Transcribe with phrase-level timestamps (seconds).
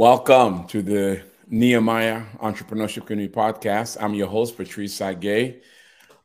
[0.00, 3.98] Welcome to the Nehemiah Entrepreneurship Community Podcast.
[4.00, 5.60] I'm your host, Patrice Tsague.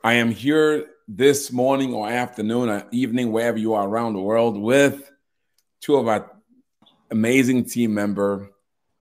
[0.01, 4.57] I am here this morning or afternoon or evening, wherever you are around the world,
[4.57, 5.11] with
[5.81, 6.31] two of our
[7.11, 8.49] amazing team member,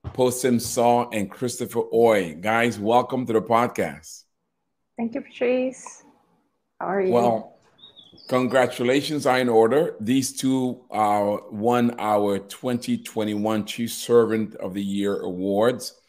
[0.07, 2.35] Posim Saw and Christopher Oy.
[2.41, 4.25] Guys, welcome to the podcast.
[4.97, 6.03] Thank you, Patrice.
[6.81, 7.13] How are you?
[7.13, 7.54] Well,
[8.29, 9.97] Congratulations are in order.
[10.01, 16.01] These two uh, won our 2021 Chief Servant of the Year awards,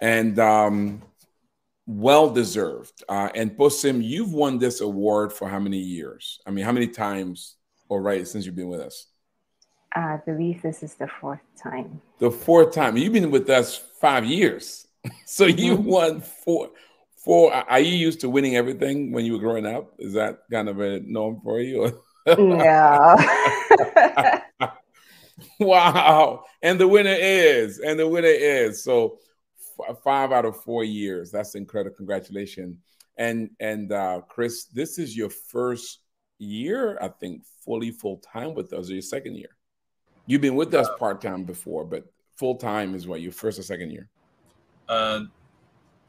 [0.00, 1.02] and um,
[1.86, 3.04] well deserved.
[3.08, 6.40] Uh, and Posim, you've won this award for how many years?
[6.46, 7.56] I mean, how many times,
[7.90, 9.06] or right, since you've been with us?
[9.94, 12.00] I believe this is the fourth time.
[12.20, 12.96] The fourth time.
[12.96, 14.86] You've been with us five years,
[15.26, 15.84] so you mm-hmm.
[15.84, 16.70] won four
[17.24, 19.94] for are you used to winning everything when you were growing up?
[19.98, 21.98] Is that kind of a norm for you?
[22.38, 23.16] no.
[25.58, 26.44] wow.
[26.62, 28.84] And the winner is, and the winner is.
[28.84, 29.18] So
[29.80, 31.30] f- five out of four years.
[31.30, 31.96] That's incredible.
[31.96, 32.76] Congratulations.
[33.16, 36.00] And and uh Chris, this is your first
[36.38, 39.56] year, I think, fully full time with us, or your second year.
[40.26, 42.04] You've been with us part time before, but
[42.36, 44.10] full time is what your first or second year?
[44.88, 45.20] Uh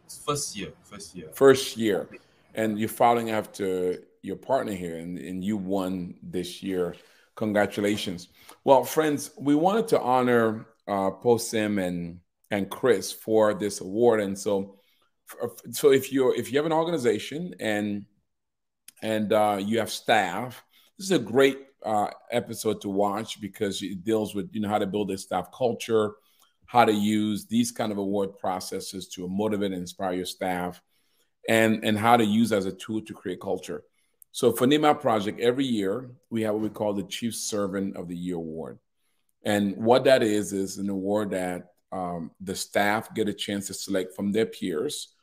[0.07, 1.29] First year, first year.
[1.33, 2.09] First year.
[2.53, 6.95] And you're following after your partner here, and, and you won this year.
[7.35, 8.29] Congratulations.
[8.63, 12.19] Well, friends, we wanted to honor uh, Posim and
[12.51, 14.21] and Chris for this award.
[14.21, 14.77] And so,
[15.71, 18.05] so if you're if you have an organization and
[19.01, 20.63] and uh, you have staff,
[20.97, 24.79] this is a great uh, episode to watch because it deals with you know how
[24.79, 26.13] to build a staff culture,
[26.67, 30.81] how to use these kind of award processes to motivate and inspire your staff
[31.47, 33.83] and and how to use as a tool to create culture
[34.35, 38.09] so for Nehemiah Project, every year we have what we call the Chief Servant of
[38.09, 38.79] the Year Award.
[39.45, 43.73] And what that is, is an award that um, the staff get a chance to
[43.73, 45.13] select from their peers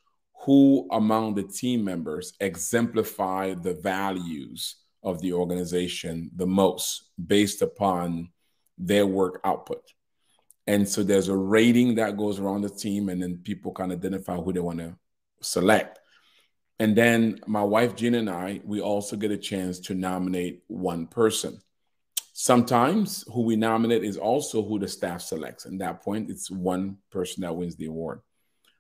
[0.47, 8.31] who among the team members exemplify the values of the organization the most based upon
[8.79, 9.83] their work output.
[10.67, 14.37] And so there's a rating that goes around the team, and then people can identify
[14.37, 14.97] who they want to
[15.41, 15.99] select.
[16.79, 21.07] And then my wife, Gina, and I, we also get a chance to nominate one
[21.07, 21.61] person.
[22.33, 25.65] Sometimes who we nominate is also who the staff selects.
[25.65, 28.21] And that point, it's one person that wins the award.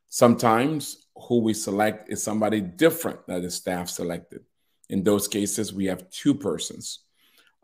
[0.09, 4.41] Sometimes who we select is somebody different that the staff selected.
[4.88, 7.00] In those cases, we have two persons.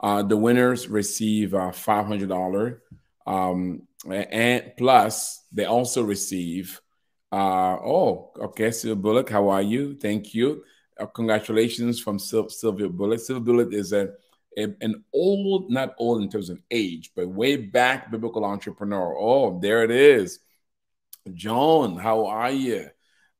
[0.01, 2.79] Uh, the winners receive a $500
[3.27, 6.81] um, and plus, they also receive.
[7.31, 9.95] Uh, oh, okay, Sylvia Bullock, how are you?
[9.95, 10.65] Thank you.
[10.99, 13.21] Uh, congratulations from Syl- Sylvia Bullock.
[13.21, 14.11] Sylvia Bullock is a,
[14.57, 19.17] a, an old, not old in terms of age, but way back biblical entrepreneur.
[19.19, 20.41] Oh, there it is.
[21.35, 22.89] Joan, how are you?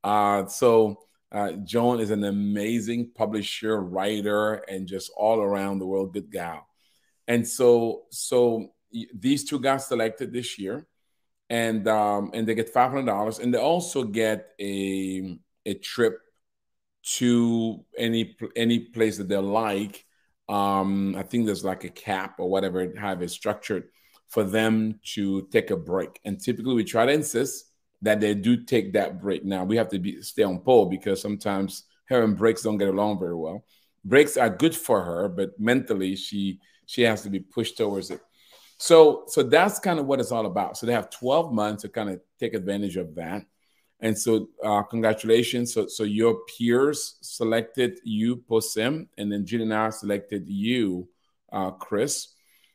[0.05, 1.01] Uh, so,
[1.33, 6.67] uh, Joan is an amazing publisher, writer, and just all around the world good gal.
[7.27, 8.73] And so, so
[9.15, 10.87] these two got selected this year,
[11.51, 16.21] and um, and they get five hundred dollars, and they also get a a trip
[17.03, 20.05] to any any place that they like.
[20.49, 23.89] Um, I think there's like a cap or whatever have it structured
[24.29, 26.21] for them to take a break.
[26.25, 27.67] And typically, we try to insist
[28.03, 29.45] that they do take that break.
[29.45, 32.89] Now we have to be stay on pole because sometimes her and breaks don't get
[32.89, 33.65] along very well.
[34.05, 38.21] Breaks are good for her, but mentally she she has to be pushed towards it.
[38.79, 40.77] So, so that's kind of what it's all about.
[40.77, 43.45] So they have 12 months to kind of take advantage of that.
[44.01, 45.75] And so, uh, congratulations.
[45.75, 51.09] So, so your peers selected you, Posim, and then Gina and I selected you,
[51.53, 52.29] uh, Chris.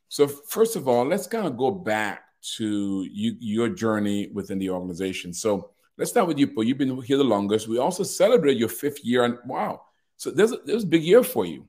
[0.10, 2.24] So, first of all, let's kind of go back
[2.58, 5.34] to you, your journey within the organization.
[5.34, 6.66] So, let's start with you, Paul.
[6.66, 7.70] You've been here the longest.
[7.70, 9.84] We also celebrate your fifth year, and wow,
[10.18, 11.68] so there's a, there's a big year for you.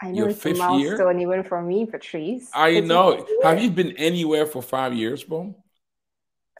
[0.00, 1.28] I know Your it's a milestone year?
[1.28, 2.50] even for me, Patrice.
[2.54, 3.26] I it's know.
[3.42, 5.54] Have you been anywhere for five years, Bo?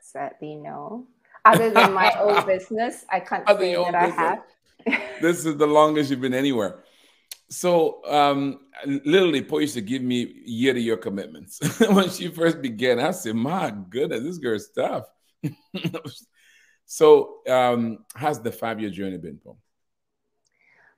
[0.01, 1.07] Sadly, no.
[1.45, 4.43] Other than my own business, I can't Other say that I have.
[5.21, 6.83] this is the longest you've been anywhere.
[7.49, 11.61] So, um, literally, Paul used to give me year to year commitments.
[11.91, 15.05] when she first began, I said, My goodness, this girl's tough.
[16.87, 19.59] so, um, how's the five year journey been, Paul?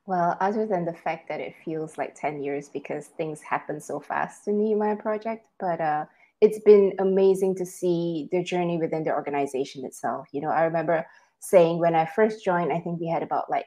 [0.09, 4.01] Well, other than the fact that it feels like 10 years because things happen so
[4.01, 6.07] fast in Nehemiah Project, but uh,
[6.41, 10.29] it's been amazing to see the journey within the organization itself.
[10.33, 11.07] You know, I remember
[11.41, 13.67] saying when I first joined, I think we had about like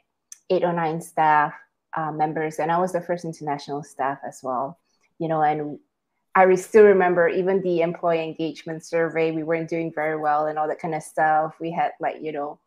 [0.50, 1.54] eight or nine staff
[1.96, 4.80] uh, members, and I was the first international staff as well.
[5.20, 5.78] You know, and
[6.34, 10.68] I still remember even the employee engagement survey, we weren't doing very well and all
[10.70, 11.58] that kind of stuff.
[11.62, 12.58] We had like, you know,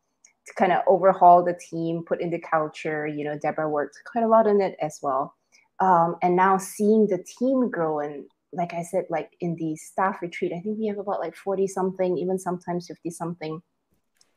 [0.46, 3.06] to kind of overhaul the team, put in the culture.
[3.06, 5.34] You know, Deborah worked quite a lot on it as well.
[5.80, 10.22] Um, and now seeing the team grow and like I said, like in the staff
[10.22, 13.60] retreat, I think we have about like 40 something, even sometimes 50 something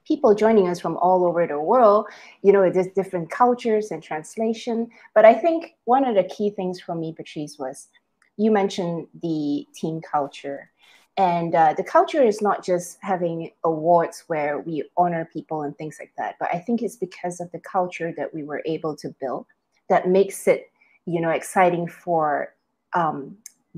[0.07, 2.07] people joining us from all over the world.
[2.41, 4.87] You know, it is different cultures and translation.
[5.13, 7.89] But I think one of the key things for me, Patrice, was
[8.37, 10.71] you mentioned the team culture.
[11.17, 15.97] And uh, the culture is not just having awards where we honor people and things
[15.99, 19.09] like that, but I think it's because of the culture that we were able to
[19.19, 19.47] build
[19.89, 20.69] that makes it,
[21.05, 22.53] you know, exciting for
[22.93, 23.35] um,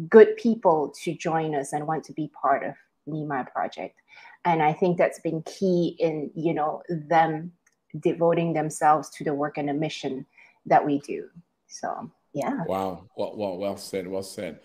[0.09, 2.75] good people to join us and want to be part of
[3.05, 3.95] Nehemiah Project.
[4.43, 7.53] And I think that's been key in, you know, them
[7.99, 10.25] devoting themselves to the work and the mission
[10.65, 11.29] that we do.
[11.67, 12.63] So, yeah.
[12.65, 13.05] Wow.
[13.15, 14.07] Well, well, well said.
[14.07, 14.59] Well said.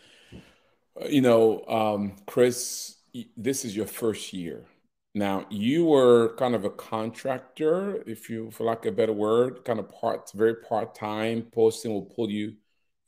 [1.03, 2.97] You know, um, Chris,
[3.37, 4.65] this is your first year.
[5.13, 9.65] Now, you were kind of a contractor, if you, for lack of a better word,
[9.65, 11.47] kind of part, very part time.
[11.53, 12.55] Posting will pull you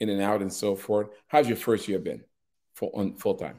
[0.01, 1.09] in and out and so forth.
[1.29, 2.23] How's your first year been,
[2.75, 3.57] full on full time?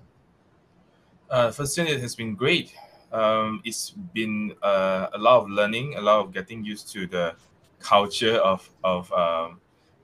[1.29, 2.73] Uh, first year it has been great.
[3.11, 7.35] Um, it's been uh, a lot of learning, a lot of getting used to the
[7.79, 9.61] culture of of um,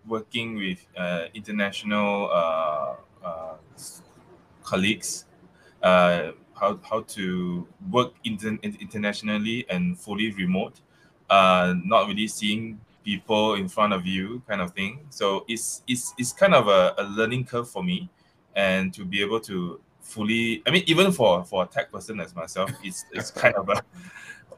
[0.08, 3.56] working with uh, international uh, uh,
[4.64, 5.26] colleagues,
[5.82, 10.82] uh, how, how to work inter- internationally and fully remote,
[11.30, 15.00] uh, not really seeing people in front of you kind of thing.
[15.10, 18.10] So it's, it's, it's kind of a, a learning curve for me
[18.56, 22.36] and to be able to fully, I mean, even for, for a tech person as
[22.36, 23.84] myself, it's, it's kind of a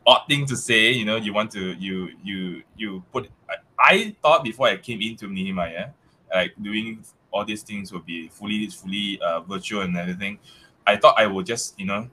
[0.06, 4.16] odd thing to say, you know, you want to, you, you, you put, I, I
[4.22, 5.90] thought before I came into Nehemiah,
[6.34, 7.04] like doing
[7.36, 10.40] all these things will be fully fully uh, virtual and everything.
[10.88, 12.10] I thought I would just you know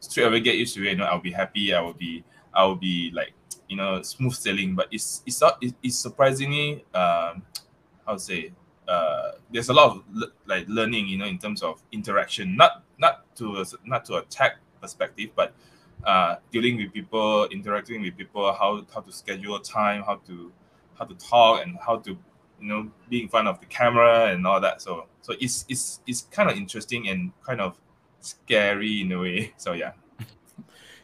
[0.00, 0.90] straight away get used to it.
[0.90, 1.72] You know, I'll be happy.
[1.72, 3.32] I will be I will be like
[3.68, 4.74] you know smooth sailing.
[4.74, 7.42] But it's it's not it's surprisingly um,
[8.04, 8.52] how to say
[8.88, 12.56] uh, there's a lot of le- like learning you know in terms of interaction.
[12.56, 15.54] Not not to not to a tech perspective, but
[16.04, 20.52] uh, dealing with people, interacting with people, how how to schedule time, how to
[20.98, 22.18] how to talk, and how to
[22.60, 24.82] you know be in front of the camera and all that.
[24.82, 27.78] So so it's it's it's kind of interesting and kind of
[28.20, 29.52] scary in a way.
[29.58, 29.92] So yeah.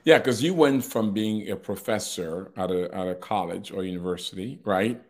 [0.05, 4.61] Yeah because you went from being a professor at a, at a college or university
[4.65, 5.01] right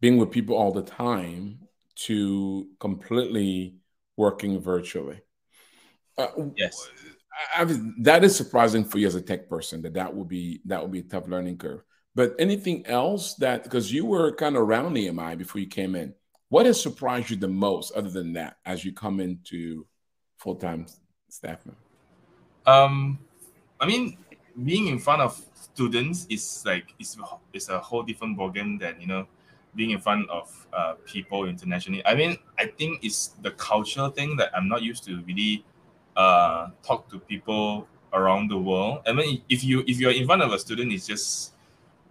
[0.00, 1.60] being with people all the time
[1.94, 3.76] to completely
[4.16, 5.20] working virtually.
[6.18, 6.88] Uh, yes.
[7.56, 10.60] I, I, that is surprising for you as a tech person that that would be
[10.66, 11.82] that would be a tough learning curve
[12.14, 16.14] but anything else that because you were kind of around Nehemiah before you came in,
[16.48, 19.86] what has surprised you the most other than that as you come into
[20.36, 20.86] full time
[21.28, 21.58] staff?
[22.66, 23.18] Um,
[23.80, 24.16] I mean,
[24.62, 27.16] being in front of students is like it's
[27.52, 29.26] it's a whole different ballgame than you know
[29.74, 32.06] being in front of uh, people internationally.
[32.06, 35.64] I mean, I think it's the cultural thing that I'm not used to really
[36.16, 39.02] uh, talk to people around the world.
[39.06, 41.53] I mean, if you if you're in front of a student, it's just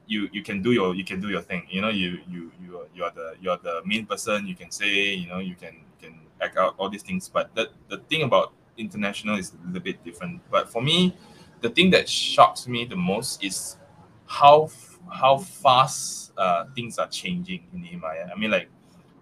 [0.08, 2.78] you you can do your you can do your thing you know you you you
[2.78, 5.56] are, you are the you are the main person you can say you know you
[5.56, 9.54] can you can act out all these things but the, the thing about international is
[9.54, 11.16] a little bit different but for me
[11.62, 13.78] the thing that shocks me the most is
[14.26, 14.70] how
[15.12, 18.30] how fast uh, things are changing in Nehemiah.
[18.34, 18.68] I mean, like,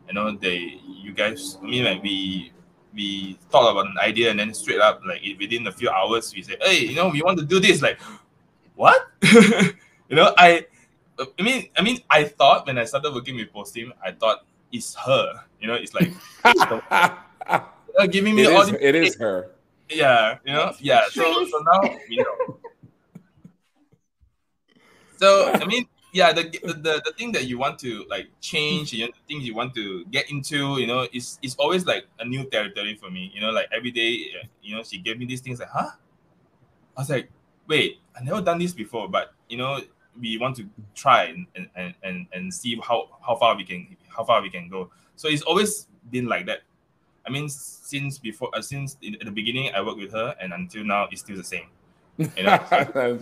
[0.08, 2.52] you know, they, you guys, I mean, like, we,
[2.94, 6.42] we thought about an idea and then straight up, like, within a few hours, we
[6.42, 7.82] say, hey, you know, we want to do this.
[7.82, 8.00] Like,
[8.76, 9.08] what?
[9.24, 10.66] you know, I,
[11.40, 14.96] I mean, I mean, I thought when I started working with Postim, I thought it's
[14.96, 15.44] her.
[15.60, 16.12] You know, it's like
[16.44, 19.51] uh, giving me it all is, It is her.
[19.90, 21.01] Yeah, you know, yeah.
[21.12, 22.58] So, so now you know.
[25.18, 29.06] So I mean, yeah, the, the the thing that you want to like change, you
[29.06, 32.25] know, the things you want to get into, you know, is is always like a
[32.25, 33.32] new territory for me.
[33.34, 35.92] You know, like every day, you know, she gave me these things like, huh?
[36.98, 37.30] I was like,
[37.68, 39.80] wait, I never done this before, but you know,
[40.20, 44.24] we want to try and, and, and, and see how, how far we can how
[44.24, 44.89] far we can go.
[45.15, 46.60] So it's always been like that.
[47.25, 50.53] I mean, since before, uh, since in, at the beginning, I worked with her, and
[50.53, 51.68] until now, it's still the same.
[52.18, 53.20] You know?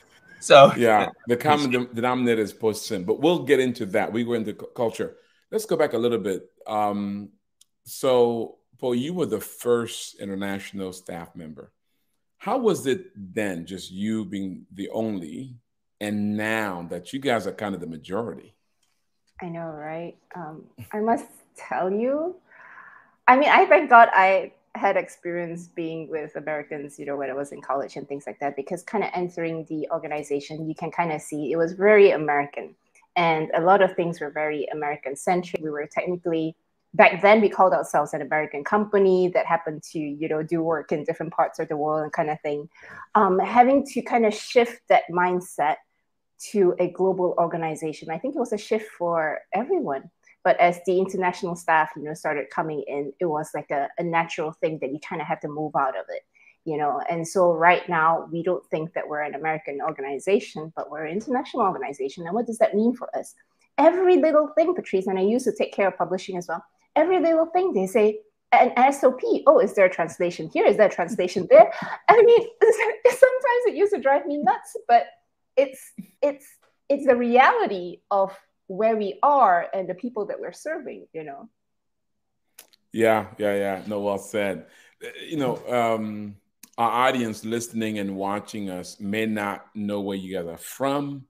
[0.40, 4.12] so yeah, the common denominator is Postim, but we'll get into that.
[4.12, 5.16] We go into culture.
[5.50, 6.42] Let's go back a little bit.
[6.66, 7.30] Um,
[7.84, 11.72] so, Paul, you were the first international staff member.
[12.38, 15.56] How was it then, just you being the only
[16.00, 18.54] and now that you guys are kind of the majority.
[19.40, 20.16] I know, right?
[20.34, 21.26] Um, I must
[21.56, 22.36] tell you,
[23.28, 27.32] I mean, I thank God I had experience being with Americans, you know, when I
[27.32, 30.90] was in college and things like that, because kind of entering the organization, you can
[30.90, 32.74] kind of see it was very American.
[33.16, 35.62] And a lot of things were very American centric.
[35.62, 36.54] We were technically,
[36.92, 40.92] back then, we called ourselves an American company that happened to, you know, do work
[40.92, 42.68] in different parts of the world and kind of thing.
[43.14, 45.76] Um, having to kind of shift that mindset
[46.52, 50.10] to a global organization, I think it was a shift for everyone
[50.46, 54.04] but as the international staff you know started coming in it was like a, a
[54.04, 56.22] natural thing that you kind of have to move out of it
[56.64, 60.88] you know and so right now we don't think that we're an american organization but
[60.88, 63.34] we're an international organization and what does that mean for us
[63.76, 66.64] every little thing patrice and i used to take care of publishing as well
[66.94, 68.20] every little thing they say
[68.52, 69.20] an SOP.
[69.48, 70.64] Oh, is there a translation here?
[70.64, 71.70] Is there a translation there?
[72.08, 72.40] I mean,
[73.04, 75.06] sometimes it used to drive me nuts, but
[75.56, 75.80] it's
[76.22, 76.46] it's
[76.88, 78.36] it's the reality of
[78.68, 81.48] where we are and the people that we're serving, you know.
[82.92, 83.82] Yeah, yeah, yeah.
[83.86, 84.66] No, well said.
[85.28, 86.36] You know, um,
[86.78, 91.26] our audience listening and watching us may not know where you guys are from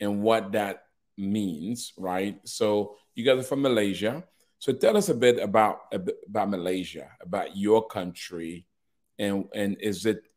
[0.00, 0.84] and what that
[1.16, 2.38] means, right?
[2.44, 4.24] So you guys are from Malaysia.
[4.58, 8.66] So tell us a bit about about Malaysia, about your country,
[9.18, 10.27] and and is it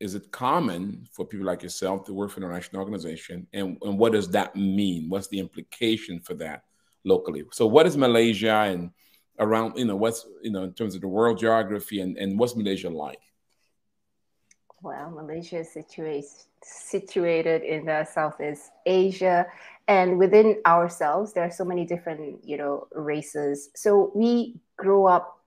[0.00, 3.46] is it common for people like yourself to work for an international organization?
[3.52, 5.08] And, and what does that mean?
[5.08, 6.64] What's the implication for that
[7.04, 7.44] locally?
[7.52, 8.90] So what is Malaysia and
[9.38, 12.54] around, you know, what's, you know, in terms of the world geography and, and what's
[12.54, 13.20] Malaysia like?
[14.80, 16.30] Well, Malaysia is situated
[16.62, 19.46] situated in the Southeast Asia,
[19.86, 23.70] and within ourselves, there are so many different, you know, races.
[23.74, 25.40] So we grew up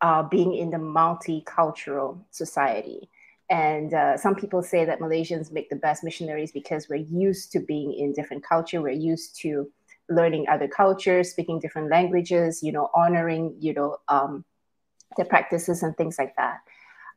[0.00, 3.08] uh, being in the multicultural society.
[3.50, 7.60] And uh, some people say that Malaysians make the best missionaries because we're used to
[7.60, 8.82] being in different culture.
[8.82, 9.70] We're used to
[10.10, 14.44] learning other cultures, speaking different languages, you know, honoring, you know, um,
[15.16, 16.58] their practices and things like that.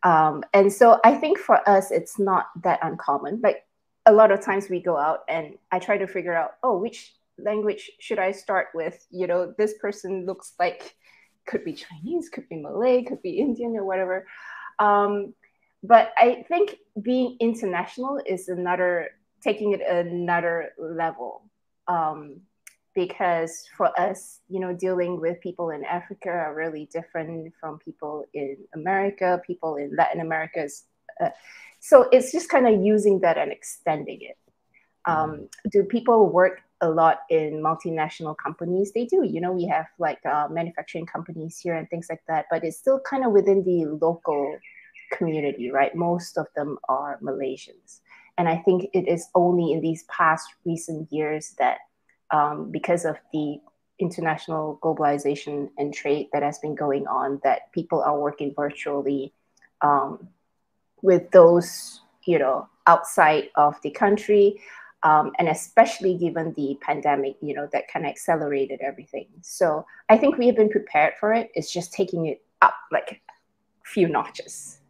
[0.03, 3.41] Um, and so I think for us, it's not that uncommon.
[3.43, 3.65] Like
[4.05, 7.13] a lot of times we go out and I try to figure out, oh, which
[7.37, 9.05] language should I start with?
[9.11, 10.95] You know, this person looks like
[11.45, 14.27] could be Chinese, could be Malay, could be Indian or whatever.
[14.79, 15.33] Um,
[15.83, 19.09] but I think being international is another
[19.41, 21.43] taking it another level.
[21.87, 22.41] Um,
[22.93, 28.25] because for us, you know, dealing with people in Africa are really different from people
[28.33, 30.67] in America, people in Latin America.
[31.19, 31.29] Uh,
[31.79, 34.37] so it's just kind of using that and extending it.
[35.05, 38.91] Um, do people work a lot in multinational companies?
[38.93, 39.23] They do.
[39.23, 42.77] You know, we have like uh, manufacturing companies here and things like that, but it's
[42.77, 44.57] still kind of within the local
[45.11, 45.93] community, right?
[45.95, 47.99] Most of them are Malaysians.
[48.37, 51.79] And I think it is only in these past recent years that,
[52.31, 53.59] um, because of the
[53.99, 59.33] international globalization and trade that has been going on, that people are working virtually
[59.81, 60.27] um,
[61.01, 64.61] with those, you know, outside of the country.
[65.03, 69.27] Um, and especially given the pandemic, you know, that kind of accelerated everything.
[69.41, 71.49] So I think we have been prepared for it.
[71.55, 73.19] It's just taking it up like
[73.83, 74.80] a few notches.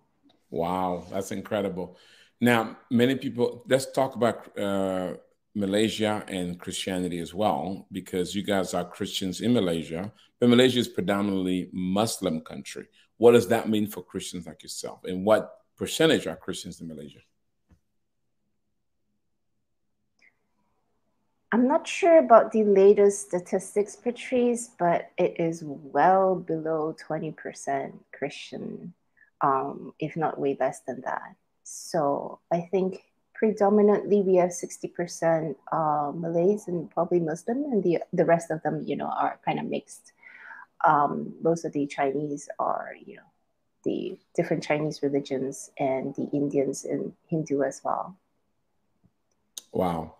[0.51, 1.97] Wow, that's incredible.
[2.41, 5.13] Now, many people, let's talk about uh,
[5.55, 10.89] Malaysia and Christianity as well, because you guys are Christians in Malaysia, but Malaysia is
[10.89, 12.87] predominantly Muslim country.
[13.17, 15.05] What does that mean for Christians like yourself?
[15.05, 17.19] And what percentage are Christians in Malaysia?
[21.53, 28.93] I'm not sure about the latest statistics, Patrice, but it is well below 20% Christian
[29.41, 31.35] um, if not way less than that.
[31.63, 38.25] So I think predominantly we have 60% uh, Malays and probably Muslim, and the, the
[38.25, 40.13] rest of them, you know, are kind of mixed.
[40.85, 43.31] Um, most of the Chinese are, you know,
[43.83, 48.15] the different Chinese religions and the Indians and Hindu as well.
[49.71, 50.15] Wow.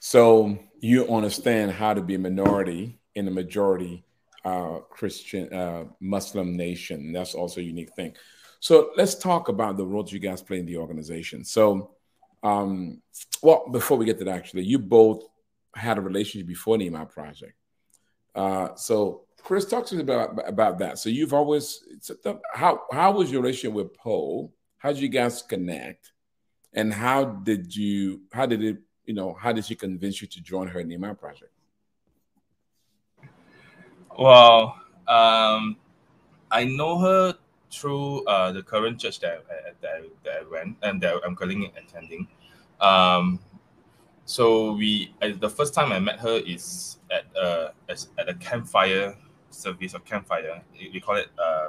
[0.00, 4.04] So you understand how to be a minority in a majority
[4.44, 7.12] uh, Christian uh, Muslim nation.
[7.12, 8.14] That's also a unique thing.
[8.66, 11.44] So let's talk about the roles you guys play in the organization.
[11.44, 11.92] So,
[12.42, 13.00] um,
[13.40, 15.22] well, before we get to that, actually, you both
[15.76, 17.52] had a relationship before the Nehemiah Project.
[18.34, 20.98] Uh, so, Chris, talk to me about about that.
[20.98, 21.84] So, you've always
[22.52, 24.50] how how was your relationship with Poe?
[24.78, 26.10] How did you guys connect?
[26.72, 30.40] And how did you how did it you know how did she convince you to
[30.40, 31.52] join her Nehemiah Project?
[34.18, 34.74] Well,
[35.06, 35.76] um,
[36.50, 37.38] I know her
[37.70, 41.34] through uh, the current church that I, that, I, that I went and that I'm
[41.36, 42.28] currently attending.
[42.80, 43.40] Um,
[44.24, 49.14] so we I, the first time I met her is at uh at a campfire
[49.50, 50.62] service or campfire.
[50.74, 51.68] We call it uh,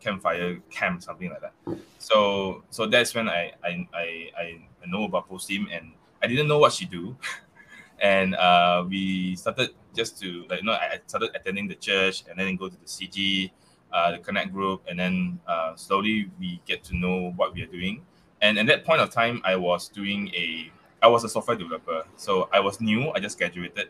[0.00, 1.78] campfire camp, something like that.
[1.98, 6.58] So so that's when I I I, I know about PostSim and I didn't know
[6.58, 7.16] what she do.
[8.00, 12.38] and uh, we started just to like you know I started attending the church and
[12.38, 13.50] then go to the CG,
[13.96, 17.72] uh, the Connect group, and then uh, slowly we get to know what we are
[17.78, 18.04] doing.
[18.42, 20.70] And at that point of time, I was doing a
[21.02, 23.10] I was a software developer, so I was new.
[23.14, 23.88] I just graduated.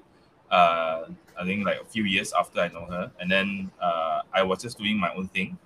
[0.51, 4.45] Uh, I think like a few years after I know her, and then uh, I
[4.45, 5.59] was just doing my own thing,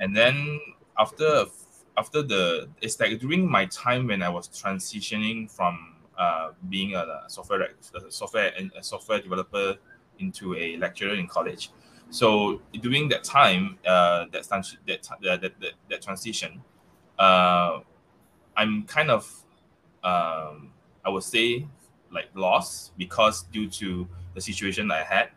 [0.00, 0.58] and then
[0.98, 1.44] after
[1.96, 7.04] after the it's like during my time when I was transitioning from uh, being a
[7.28, 9.76] software a software and a software developer
[10.18, 11.70] into a lecturer in college.
[12.10, 14.48] So during that time, uh, that,
[14.86, 16.62] that, that, that, that transition,
[17.18, 17.80] uh,
[18.56, 19.24] I'm kind of,
[20.02, 20.70] um,
[21.04, 21.66] I would say,
[22.12, 25.30] like lost because due to the situation I had,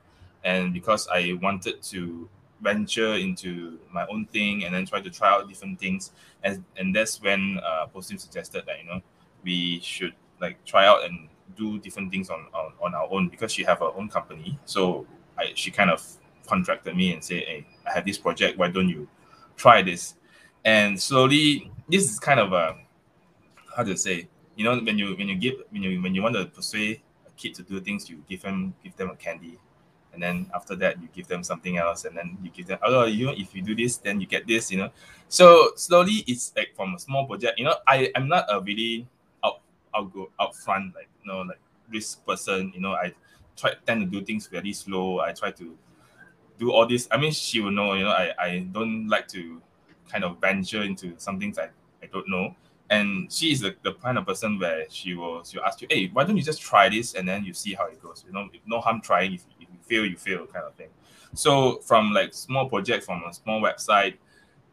[0.44, 2.30] and because I wanted to
[2.62, 6.12] venture into my own thing and then try to try out different things,
[6.44, 9.02] and and that's when uh, PostSim suggested that you know
[9.44, 13.52] we should like try out and do different things on, on, on our own because
[13.52, 14.60] she have her own company.
[14.66, 15.08] So
[15.38, 16.06] I, she kind of
[16.48, 18.58] contracted me and say, Hey, I have this project.
[18.58, 19.08] Why don't you
[19.56, 20.16] try this?
[20.66, 22.78] And slowly, this is kind of a,
[23.76, 26.36] how to say, you know, when you, when you give, when you, when you want
[26.36, 29.60] to persuade a kid to do things, you give them, give them a candy.
[30.14, 33.06] And then after that, you give them something else, and then you give them, oh,
[33.06, 34.90] you know, if you do this, then you get this, you know.
[35.30, 37.60] So slowly, it's like from a small project.
[37.60, 39.08] You know, I I'm not a really
[39.98, 42.72] I'll go out front, like you know, like risk person.
[42.74, 43.14] You know, I
[43.56, 45.20] try tend to do things very slow.
[45.20, 45.76] I try to
[46.58, 47.08] do all this.
[47.12, 47.94] I mean, she will know.
[47.94, 49.62] You know, I I don't like to
[50.12, 51.70] kind of venture into some things I
[52.02, 52.56] I don't know.
[52.90, 56.10] And she is the, the kind of person where she will she'll ask you, hey,
[56.14, 58.24] why don't you just try this and then you see how it goes.
[58.26, 59.34] You know, no harm trying.
[59.34, 60.90] If, if you fail, you fail, kind of thing.
[61.34, 64.16] So from like small project from a small website,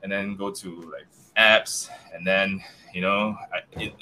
[0.03, 3.95] and then go to like apps, and then you know, I, it,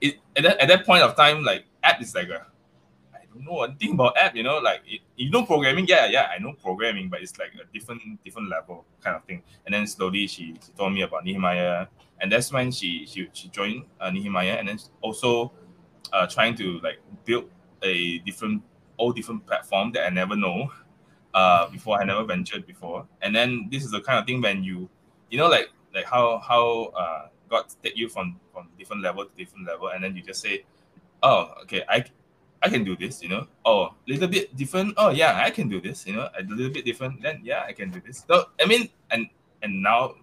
[0.00, 2.46] it at that, at that point of time, like app is like a
[3.34, 6.38] don't know anything about app, you know, like it, you know programming, yeah, yeah, I
[6.38, 9.42] know programming, but it's like a different different level kind of thing.
[9.66, 11.86] And then slowly she, she told me about Nehemiah,
[12.20, 15.52] and that's when she she, she joined uh, Nehemiah, and then also
[16.12, 17.50] uh, trying to like build
[17.82, 18.62] a different
[18.96, 20.70] all different platform that I never know
[21.34, 22.00] uh, before.
[22.00, 24.88] I never ventured before, and then this is the kind of thing when you
[25.30, 29.30] you know like like how how uh, God take you from from different level to
[29.36, 30.64] different level, and then you just say,
[31.22, 32.04] "Oh, okay, I
[32.64, 33.46] I can do this," you know.
[33.64, 34.94] Oh, little bit different.
[34.96, 36.06] Oh, yeah, I can do this.
[36.06, 37.20] You know, a little bit different.
[37.20, 38.24] Then yeah, I can do this.
[38.26, 39.28] So I mean, and
[39.62, 40.16] and now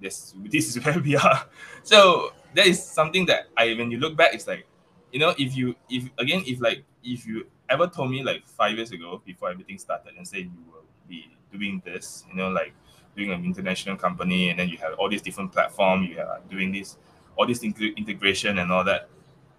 [0.00, 1.46] this this is where we are.
[1.82, 4.66] So that is something that I when you look back, it's like,
[5.12, 8.76] you know, if you if again if like if you ever told me like five
[8.76, 12.72] years ago before everything started and say you will be doing this, you know, like
[13.16, 16.72] doing an international company, and then you have all these different platform, you are doing
[16.72, 16.96] this,
[17.36, 19.08] all this integration and all that.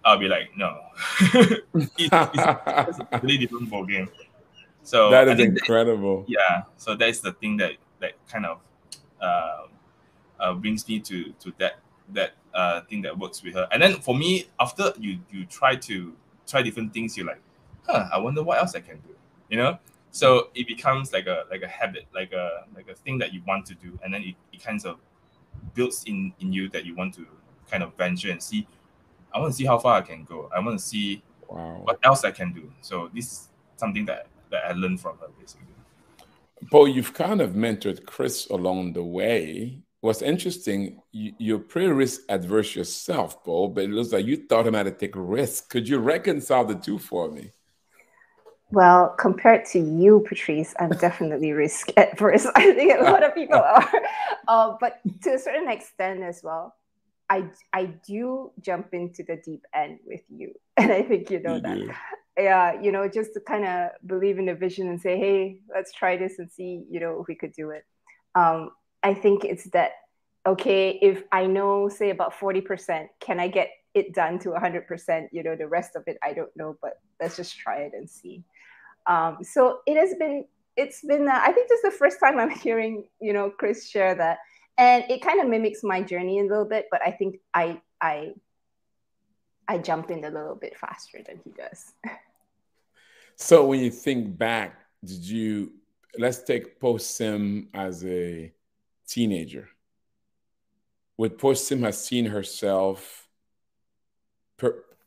[0.06, 0.80] I'll be like, no,
[1.34, 1.64] it,
[1.98, 4.10] it's, a really different ball game.
[4.84, 6.22] So that is incredible.
[6.22, 8.60] That, yeah, so that's the thing that that kind of
[9.22, 9.64] uh,
[10.40, 11.80] uh, brings me to to that
[12.14, 13.68] that uh, thing that works with her.
[13.72, 16.16] And then for me, after you you try to
[16.48, 17.42] try different things, you're like,
[17.86, 19.16] huh, I wonder what else I can do.
[19.50, 19.80] You know,
[20.12, 23.42] so it becomes like a like a habit like a like a thing that you
[23.48, 24.98] want to do and then it, it kind of
[25.74, 27.26] builds in in you that you want to
[27.70, 28.68] kind of venture and see
[29.34, 31.82] i want to see how far i can go i want to see wow.
[31.84, 35.28] what else i can do so this is something that that i learned from her
[35.40, 35.70] basically
[36.72, 39.82] Paul, you've kind of mentored Chris along the way.
[40.02, 44.68] What's interesting, you, are pretty risk adverse yourself, Paul, but it looks like you taught
[44.68, 45.68] him how to take risks.
[45.68, 47.52] Could you reconcile the two for me?
[48.72, 52.46] Well, compared to you, Patrice, I'm definitely risk adverse.
[52.56, 53.90] I think a lot of people are,
[54.48, 56.76] uh, but to a certain extent as well.
[57.30, 61.56] I I do jump into the deep end with you, and I think you know
[61.56, 61.76] you that.
[61.76, 61.92] Do.
[62.38, 65.92] Yeah, you know, just to kind of believe in the vision and say, hey, let's
[65.92, 67.84] try this and see, you know, if we could do it.
[68.34, 68.72] Um,
[69.04, 69.92] I think it's that
[70.48, 70.98] okay.
[71.02, 75.42] If I know, say about forty percent, can I get it done to 100% you
[75.42, 78.44] know the rest of it i don't know but let's just try it and see
[79.08, 80.46] um, so it has been
[80.78, 83.88] it's been uh, I think this is the first time I'm hearing you know Chris
[83.88, 84.40] share that,
[84.80, 88.34] and it kind of mimics my journey a little bit, but I think I I
[89.68, 91.94] I jump in a little bit faster than he does.
[93.36, 95.74] so when you think back, did you
[96.18, 98.54] let's take PostSim as a
[99.06, 99.68] teenager?
[101.18, 103.28] Would PostSim has seen herself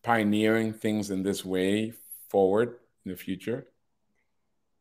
[0.03, 1.95] pioneering things in this way
[2.29, 3.67] forward in the future?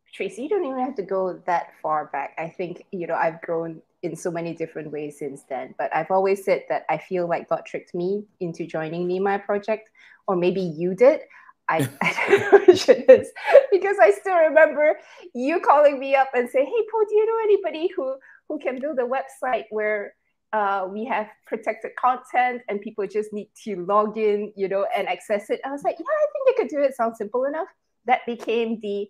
[0.06, 2.34] Patrice, you don't even have to go that far back.
[2.38, 5.76] I think, you know, I've grown in so many different ways since then.
[5.78, 9.90] But I've always said that I feel like God tricked me into joining Nehemiah Project,
[10.28, 11.22] or maybe you did.
[11.70, 13.32] I, I don't know which it is
[13.72, 15.00] because I still remember
[15.34, 18.16] you calling me up and say, "Hey, Paul, do you know anybody who
[18.48, 20.16] who can build a website where
[20.52, 25.08] uh, we have protected content and people just need to log in, you know, and
[25.08, 26.96] access it?" I was like, "Yeah, I think I could do it.
[26.96, 27.68] Sounds simple enough."
[28.06, 29.08] That became the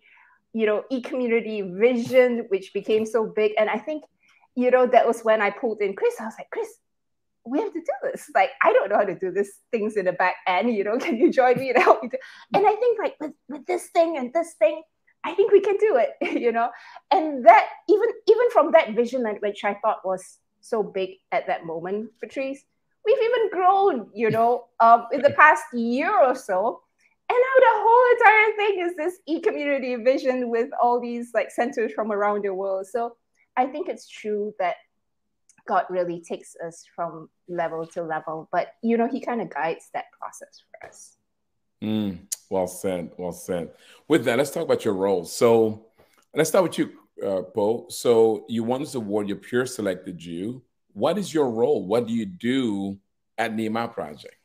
[0.54, 3.54] you know, e-community vision, which became so big.
[3.58, 4.04] And I think,
[4.56, 6.16] you know, that was when I pulled in Chris.
[6.20, 6.68] I was like, Chris,
[7.46, 8.30] we have to do this.
[8.36, 10.98] Like, I don't know how to do these things in the back end, you know,
[11.00, 12.10] can you join me and help me?
[12.10, 12.18] Do?
[12.54, 14.82] And I think like with, with this thing and this thing,
[15.24, 16.12] I think we can do it,
[16.42, 16.70] you know?
[17.12, 21.66] And that even even from that vision which I thought was so big at that
[21.66, 22.64] moment, Patrice,
[23.06, 26.82] we've even grown, you know, um, in the past year or so
[27.32, 31.94] and now the whole entire thing is this e-community vision with all these like centers
[31.94, 33.16] from around the world so
[33.58, 34.76] i think it's true that
[35.68, 39.90] god really takes us from level to level but you know he kind of guides
[39.94, 41.18] that process for us
[41.84, 42.18] mm,
[42.50, 43.70] well said well said
[44.08, 45.86] with that let's talk about your role so
[46.34, 47.86] let's start with you uh, Poe.
[47.90, 49.28] So you won this award.
[49.28, 50.64] Your peer selected you.
[50.94, 51.86] What is your role?
[51.86, 52.98] What do you do
[53.38, 54.36] at Nehemiah Project?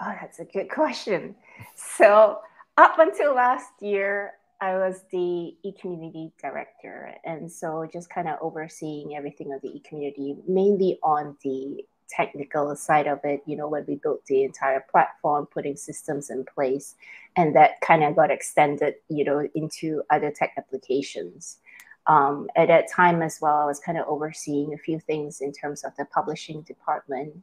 [0.00, 1.36] Oh, that's a good question.
[1.76, 2.38] So,
[2.76, 9.16] up until last year, I was the e-community director, and so just kind of overseeing
[9.16, 13.42] everything of the e-community, mainly on the technical side of it.
[13.46, 16.94] You know, when we built the entire platform, putting systems in place,
[17.36, 21.58] and that kind of got extended, you know, into other tech applications.
[22.06, 25.52] Um, at that time as well, I was kind of overseeing a few things in
[25.52, 27.34] terms of the publishing department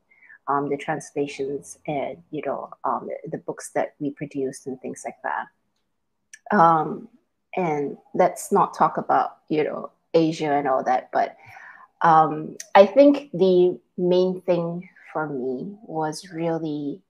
[0.48, 5.18] um, the translations and you know um, the, books that we produced and things like
[5.24, 5.48] that.
[6.52, 7.08] Um,
[7.56, 11.36] and let's not talk about you know Asia and all that, but
[12.02, 17.02] um, I think the main thing for me was really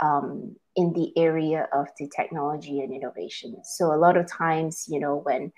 [0.00, 3.56] um, in the area of the technology and innovation.
[3.64, 5.52] So a lot of times, you know, when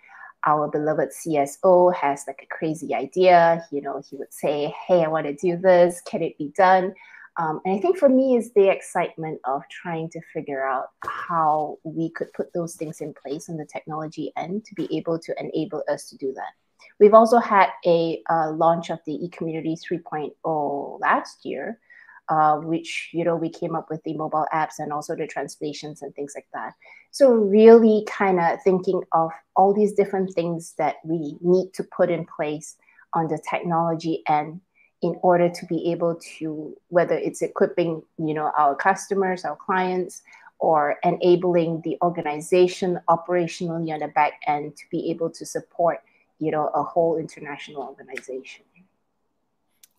[0.46, 5.08] our beloved CSO has like a crazy idea, you know, he would say, Hey, I
[5.08, 6.00] want to do this.
[6.02, 6.94] Can it be done?
[7.36, 11.78] Um, and I think for me is the excitement of trying to figure out how
[11.82, 15.34] we could put those things in place on the technology end to be able to
[15.40, 16.52] enable us to do that.
[17.00, 21.80] We've also had a uh, launch of the eCommunity 3.0 last year,
[22.28, 26.02] uh, which you know we came up with the mobile apps and also the translations
[26.02, 26.74] and things like that.
[27.10, 32.10] So really, kind of thinking of all these different things that we need to put
[32.10, 32.76] in place
[33.12, 34.60] on the technology end
[35.04, 40.22] in order to be able to whether it's equipping you know our customers our clients
[40.58, 45.98] or enabling the organization operationally on the back end to be able to support
[46.38, 48.64] you know a whole international organization.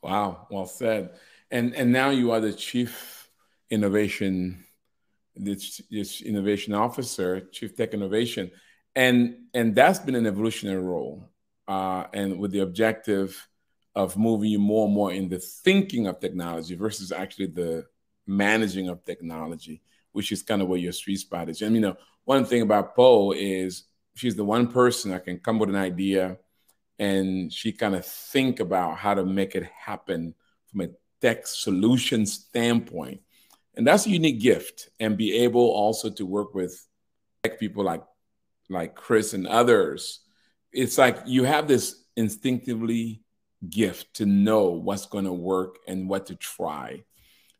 [0.01, 1.11] Wow well said.
[1.51, 3.29] And and now you are the chief
[3.69, 4.63] innovation
[5.35, 8.49] this, this innovation officer chief tech innovation.
[8.95, 9.17] And
[9.53, 11.29] and that's been an evolutionary role
[11.67, 13.47] uh, and with the objective
[13.95, 17.85] of moving you more and more in the thinking of technology versus actually the
[18.27, 19.81] managing of technology,
[20.11, 21.61] which is kind of where your sweet spot is.
[21.61, 23.83] And you know, one thing about Poe is
[24.15, 26.37] she's the one person that can come with an idea
[26.99, 30.33] and she kind of think about how to make it happen
[30.71, 30.89] from a
[31.21, 33.21] tech solution standpoint.
[33.75, 36.85] And that's a unique gift and be able also to work with
[37.43, 38.03] tech people like
[38.69, 40.21] like Chris and others.
[40.71, 43.21] It's like you have this instinctively
[43.69, 47.03] gift to know what's going to work and what to try.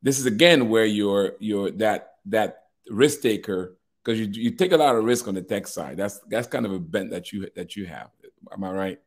[0.02, 4.78] This is again where you're you're that that risk taker because you you take a
[4.78, 5.98] lot of risk on the tech side.
[5.98, 8.10] That's that's kind of a bent that you that you have.
[8.52, 9.00] Am I right?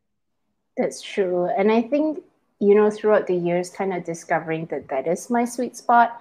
[0.77, 2.23] That's true, and I think
[2.61, 6.21] you know throughout the years, kind of discovering that that is my sweet spot.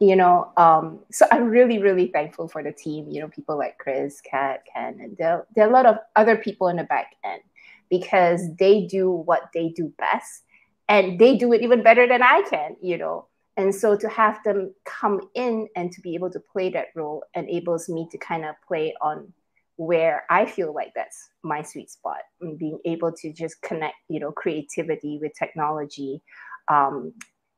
[0.00, 3.08] You know, um, so I'm really really thankful for the team.
[3.10, 6.36] You know, people like Chris, Kat, Ken, and there, there are a lot of other
[6.36, 7.42] people in the back end
[7.90, 10.42] because they do what they do best
[10.88, 13.26] and they do it even better than I can, you know.
[13.56, 17.24] And so to have them come in and to be able to play that role
[17.34, 19.32] enables me to kind of play on
[19.76, 24.20] where I feel like that's my sweet spot and being able to just connect, you
[24.20, 26.22] know, creativity with technology
[26.68, 27.12] um,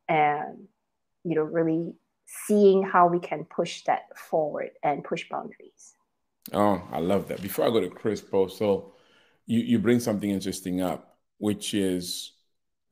[0.09, 0.67] and,
[1.25, 1.93] you know, really
[2.27, 5.95] seeing how we can push that forward and push boundaries.
[6.53, 7.43] Oh, I love that.
[7.43, 8.93] Before I go to Chris Poe, so
[9.51, 12.33] you, you bring something interesting up, which is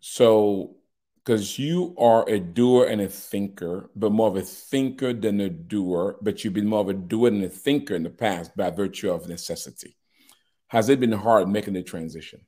[0.01, 0.75] so
[1.25, 5.51] because you are a doer and a thinker, but more of a thinker than a
[5.51, 8.71] doer, but you've been more of a doer than a thinker in the past by
[8.71, 9.95] virtue of necessity.
[10.69, 12.41] Has it been hard making the transition?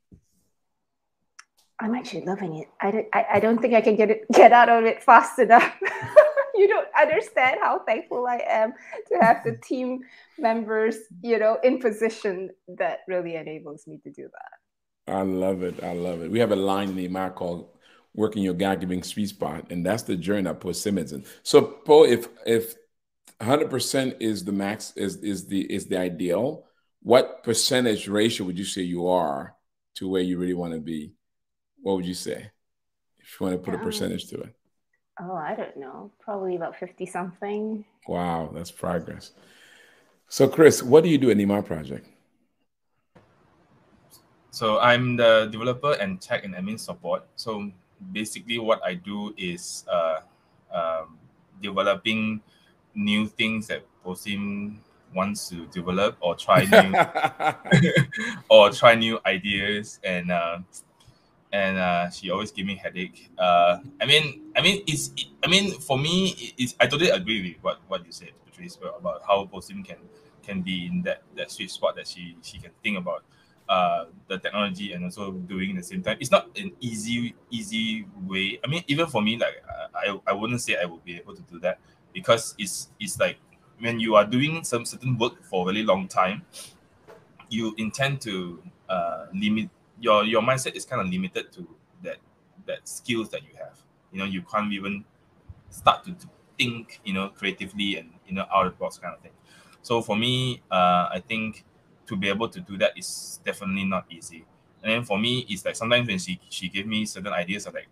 [1.78, 2.68] I'm actually loving it.
[2.80, 5.38] I don't, I, I don't think I can get it get out of it fast
[5.38, 5.72] enough.
[6.60, 8.74] you don't understand how thankful I am
[9.08, 10.00] to have the team
[10.38, 15.12] members, you know, in position that really enables me to do that.
[15.12, 15.82] I love it.
[15.82, 16.30] I love it.
[16.30, 17.70] We have a line in the email called
[18.14, 19.66] working your God giving sweet spot.
[19.70, 21.24] And that's the journey that Paul Simmons in.
[21.42, 22.74] So Paul, if if
[23.40, 26.66] 100% is the max is is the is the ideal,
[27.02, 29.56] what percentage ratio would you say you are
[29.96, 31.14] to where you really want to be?
[31.80, 32.50] What would you say?
[33.18, 34.54] If you want to put a percentage to it.
[35.22, 36.10] Oh, I don't know.
[36.18, 37.84] Probably about 50 something.
[38.08, 39.32] Wow, that's progress.
[40.28, 42.06] So Chris, what do you do at Nehemiah Project?
[44.50, 47.26] So I'm the developer and tech and admin support.
[47.36, 47.70] So
[48.12, 50.20] basically what I do is uh,
[50.72, 51.18] um,
[51.60, 52.40] developing
[52.94, 54.78] new things that POSIM
[55.14, 56.94] wants to develop or try new
[58.48, 60.58] or try new ideas and uh,
[61.52, 63.30] and uh, she always give me headache.
[63.38, 65.10] Uh, I mean, I mean, it's.
[65.16, 66.74] It, I mean, for me, it's.
[66.80, 69.96] I totally agree with what, what you said, Patrice, about how POSIM can
[70.42, 73.24] can be in that that sweet spot that she she can think about
[73.68, 76.16] uh, the technology and also doing the same time.
[76.20, 78.60] It's not an easy easy way.
[78.64, 79.62] I mean, even for me, like
[79.94, 81.78] I, I wouldn't say I would be able to do that
[82.12, 83.38] because it's it's like
[83.80, 86.42] when you are doing some certain work for a really long time,
[87.48, 91.68] you intend to uh, limit your your mindset is kind of limited to
[92.02, 92.18] that
[92.66, 93.78] that skills that you have.
[94.12, 95.04] You know, you can't even
[95.70, 96.16] start to,
[96.58, 99.32] think, you know, creatively and you know out of box kind of thing.
[99.82, 101.64] So for me, uh, I think
[102.06, 104.44] to be able to do that is definitely not easy.
[104.82, 107.74] And then for me, it's like sometimes when she she gave me certain ideas of
[107.74, 107.88] like,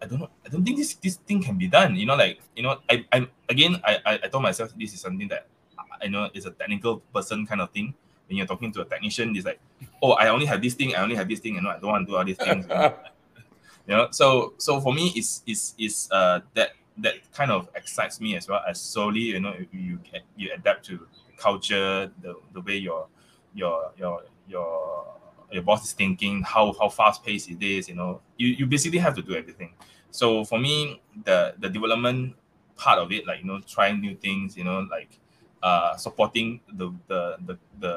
[0.00, 1.94] I don't know, I don't think this this thing can be done.
[1.94, 5.00] You know, like you know, I I again I I, I told myself this is
[5.00, 5.46] something that
[6.02, 7.94] I know is a technical person kind of thing.
[8.32, 9.60] When you're talking to a technician, it's like,
[10.02, 12.06] oh, I only have this thing, I only have this thing, and I don't want
[12.06, 12.64] to do all these things.
[12.64, 12.94] you, know?
[13.86, 18.22] you know, so so for me, it's it's it's uh that that kind of excites
[18.22, 19.98] me as well as slowly you know you
[20.36, 23.08] you adapt to culture, the, the way your
[23.54, 25.06] your your your
[25.50, 28.98] your boss is thinking, how how fast paced it is, you know, you, you basically
[28.98, 29.74] have to do everything.
[30.10, 32.36] So for me, the the development
[32.76, 35.18] part of it, like you know, trying new things, you know, like
[35.62, 37.94] uh, supporting the the the, the,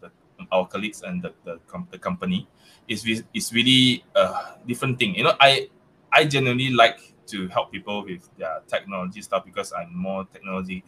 [0.00, 0.10] the
[0.52, 2.46] our colleagues and the, the, com- the company
[2.88, 5.14] is is really a different thing.
[5.14, 5.68] You know, I
[6.12, 10.84] I generally like to help people with their technology stuff because I'm more technology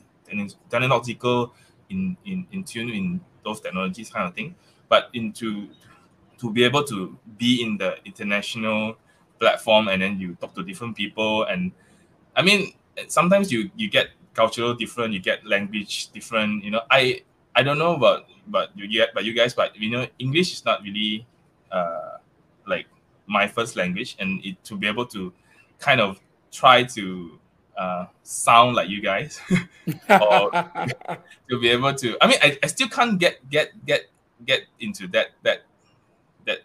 [0.69, 1.55] technological
[1.89, 4.57] in in in tune in those technologies kind of thing
[4.89, 5.69] but into
[6.39, 8.97] to be able to be in the international
[9.39, 11.73] platform and then you talk to different people and
[12.37, 12.73] i mean
[13.09, 16.83] sometimes you you get cultural different you get language different you know.
[16.91, 17.23] I
[17.57, 20.65] i don't know about but you get but you guys but you know english is
[20.65, 21.27] not really
[21.73, 22.19] uh
[22.67, 22.87] like
[23.27, 25.33] my first language and it to be able to
[25.79, 26.21] kind of
[26.53, 27.39] try to
[27.77, 29.39] uh, sound like you guys
[30.21, 30.51] or
[31.49, 34.09] to be able to i mean I, I still can't get get get
[34.45, 35.65] get into that that
[36.47, 36.61] that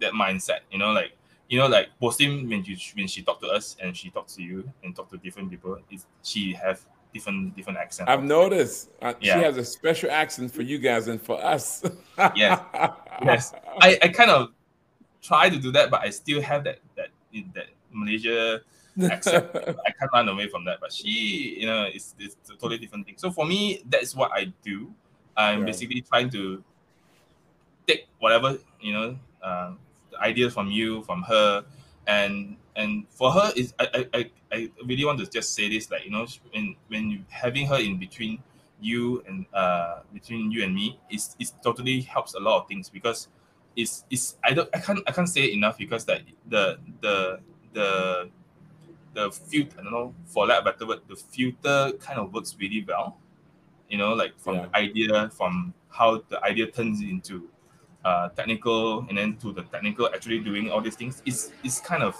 [0.00, 1.12] that mindset you know like
[1.50, 4.42] you know like POSIM when you when she talked to us and she talked to
[4.42, 6.80] you and talked to different people is she have
[7.12, 9.34] different different accent i've noticed uh, yeah.
[9.34, 11.82] she has a special accent for you guys and for us
[12.36, 12.60] yes
[13.22, 14.52] yes i i kind of
[15.20, 17.08] try to do that but i still have that that
[17.52, 18.60] that malaysia
[19.02, 19.56] accept.
[19.86, 20.78] I can't run away from that.
[20.80, 23.14] But she, you know, it's, it's a totally different thing.
[23.16, 24.92] So for me, that's what I do.
[25.36, 26.62] I'm basically trying to
[27.86, 29.72] take whatever you know, uh,
[30.20, 31.64] ideas from you, from her,
[32.06, 36.04] and and for her is I, I I really want to just say this like
[36.04, 38.42] you know when when you having her in between
[38.80, 42.88] you and uh between you and me is is totally helps a lot of things
[42.88, 43.28] because
[43.76, 47.40] it's it's I don't I can't I can't say enough because that the the
[47.72, 48.30] the
[49.12, 52.56] the filter, I don't know, for lack of better word, the filter kind of works
[52.58, 53.18] really well.
[53.88, 54.66] You know, like from yeah.
[54.66, 57.48] the idea, from how the idea turns into
[58.04, 61.22] uh, technical, and then to the technical actually doing all these things.
[61.26, 62.16] It's it's kind of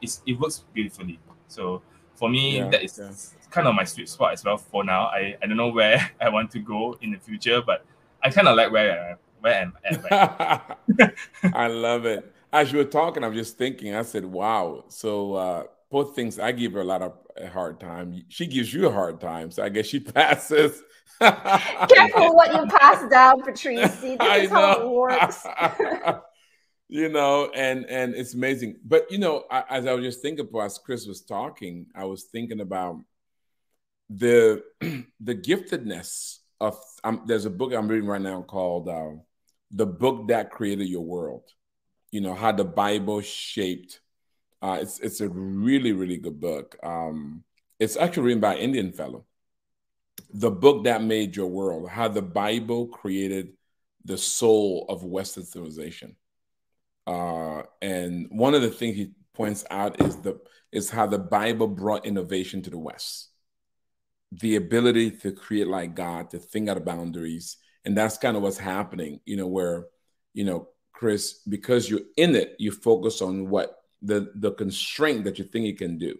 [0.00, 1.18] it's it works beautifully.
[1.48, 1.82] So
[2.14, 3.10] for me, yeah, that is yeah.
[3.50, 4.56] kind of my sweet spot as well.
[4.56, 7.84] For now, I, I don't know where I want to go in the future, but
[8.22, 11.00] I kind of like where I, where I'm at.
[11.00, 11.12] Right
[11.54, 12.32] I love it.
[12.52, 13.94] As you were talking, I'm just thinking.
[13.94, 17.80] I said, "Wow!" So uh, both things I give her a lot of a hard
[17.80, 18.22] time.
[18.28, 20.82] She gives you a hard time, so I guess she passes.
[21.20, 23.94] Careful what you pass down, Patrice.
[23.96, 24.56] This I is know.
[24.56, 25.46] how it works.
[26.88, 28.76] you know, and and it's amazing.
[28.84, 32.04] But you know, I, as I was just thinking about as Chris was talking, I
[32.04, 33.00] was thinking about
[34.10, 36.78] the the giftedness of.
[37.02, 39.10] Um, there's a book I'm reading right now called uh,
[39.70, 41.44] the book that created your world.
[42.10, 44.00] You know how the Bible shaped.
[44.62, 46.76] Uh, it's it's a really really good book.
[46.82, 47.44] Um,
[47.78, 49.26] it's actually written by an Indian fellow.
[50.32, 51.88] The book that made your world.
[51.88, 53.52] How the Bible created
[54.04, 56.16] the soul of Western civilization.
[57.06, 60.40] Uh, and one of the things he points out is the
[60.72, 63.28] is how the Bible brought innovation to the West.
[64.32, 67.56] The ability to create like God, to think out of boundaries.
[67.84, 69.86] And that's kind of what's happening, you know, where,
[70.32, 75.38] you know, Chris, because you're in it, you focus on what the the constraint that
[75.38, 76.18] you think you can do.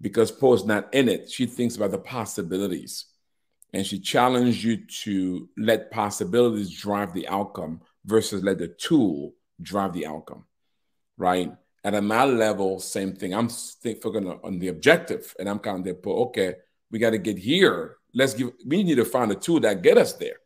[0.00, 3.06] Because Paul's not in it, she thinks about the possibilities.
[3.72, 9.92] And she challenged you to let possibilities drive the outcome versus let the tool drive
[9.92, 10.44] the outcome.
[11.16, 11.52] Right
[11.84, 13.34] at my level, same thing.
[13.34, 15.94] I'm focusing on the objective, and I'm kind of there.
[15.94, 16.54] But okay,
[16.90, 17.96] we got to get here.
[18.14, 18.52] Let's give.
[18.66, 20.36] We need to find a tool that get us there,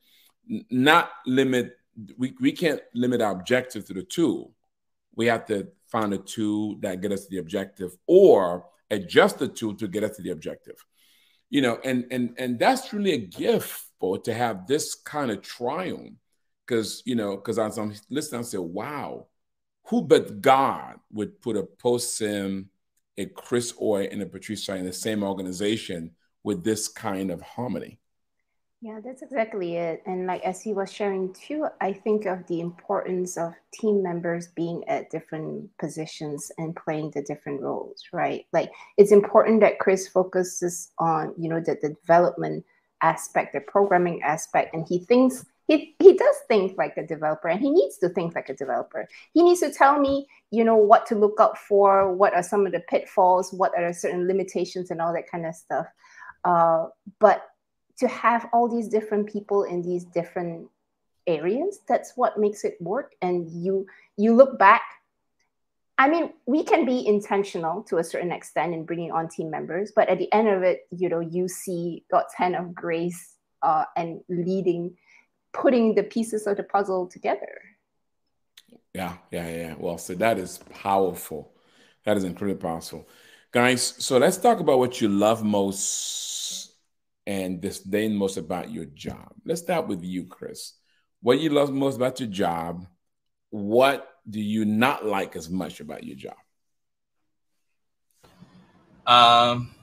[0.71, 1.77] not limit.
[2.19, 4.53] We we can't limit our objective to the tool.
[5.17, 9.49] We have to find a tool that get us to the objective, or adjust the
[9.49, 10.85] tool to get us to the objective.
[11.51, 15.43] You know, and and and that's really a gift, for to have this kind of
[15.43, 16.15] triumph,
[16.67, 19.27] because you know, because as I'm listening, I say, wow
[19.87, 22.67] who but God would put a Posim,
[23.19, 27.99] a Chris Oy, and a Patrice in the same organization with this kind of harmony?
[28.85, 30.03] Yeah, that's exactly it.
[30.05, 34.49] And like as he was sharing too, I think of the importance of team members
[34.49, 38.45] being at different positions and playing the different roles, right?
[38.53, 42.67] Like it's important that Chris focuses on, you know, the, the development
[43.01, 47.61] aspect, the programming aspect, and he thinks he, he does think like a developer and
[47.61, 51.07] he needs to think like a developer he needs to tell me you know what
[51.07, 55.01] to look out for what are some of the pitfalls what are certain limitations and
[55.01, 55.87] all that kind of stuff
[56.45, 56.85] uh,
[57.19, 57.47] but
[57.99, 60.69] to have all these different people in these different
[61.27, 64.83] areas that's what makes it work and you you look back
[65.97, 69.91] i mean we can be intentional to a certain extent in bringing on team members
[69.97, 73.85] but at the end of it you know you see god's hand of grace uh,
[73.97, 74.95] and leading
[75.55, 77.63] putting the pieces of the puzzle together.
[78.93, 79.75] Yeah, yeah, yeah.
[79.79, 81.53] Well, so that is powerful.
[82.05, 83.09] That is incredibly powerful.
[83.51, 86.34] Guys, so let's talk about what you love most
[87.27, 89.33] and disdain most about your job.
[89.45, 90.75] Let's start with you, Chris.
[91.21, 92.87] What you love most about your job?
[93.51, 96.37] What do you not like as much about your job?
[99.07, 99.75] Um,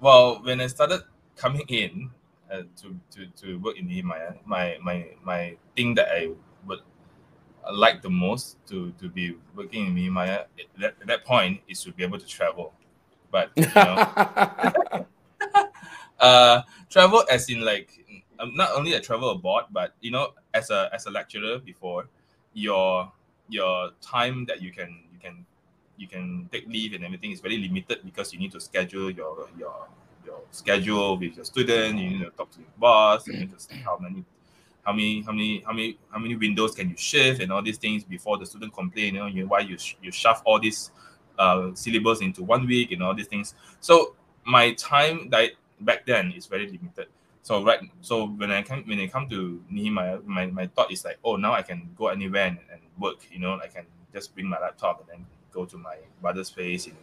[0.00, 1.02] well, when I started
[1.36, 2.10] coming in,
[2.50, 6.30] uh, to, to, to work in Nehemiah, my, my, my thing that I
[6.66, 6.80] would
[7.72, 11.82] like the most to, to be working in Nehemiah at that, at that point is
[11.84, 12.74] to be able to travel.
[13.30, 15.06] But, you know,
[16.22, 17.90] uh, travel as in like,
[18.38, 22.08] um, not only a travel abroad, but, you know, as a, as a lecturer before,
[22.54, 23.12] your,
[23.48, 25.44] your time that you can, you can,
[25.98, 29.48] you can take leave and everything is very limited because you need to schedule your,
[29.58, 29.86] your,
[30.24, 31.98] your schedule with your student.
[31.98, 33.26] You need to talk to your boss.
[33.26, 34.24] You need to see how many,
[34.84, 37.78] how many, how many, how many, how many windows can you shift and all these
[37.78, 39.14] things before the student complain.
[39.14, 40.90] You know, you, why you you shove all these
[41.38, 43.54] uh, syllabus into one week and all these things.
[43.80, 45.52] So my time that
[45.84, 47.08] back then is very limited.
[47.42, 51.04] So right, so when I come when I come to Nehemiah, my, my thought is
[51.04, 53.18] like, oh, now I can go anywhere and, and work.
[53.30, 56.86] You know, I can just bring my laptop and then go to my brother's place
[56.86, 56.96] in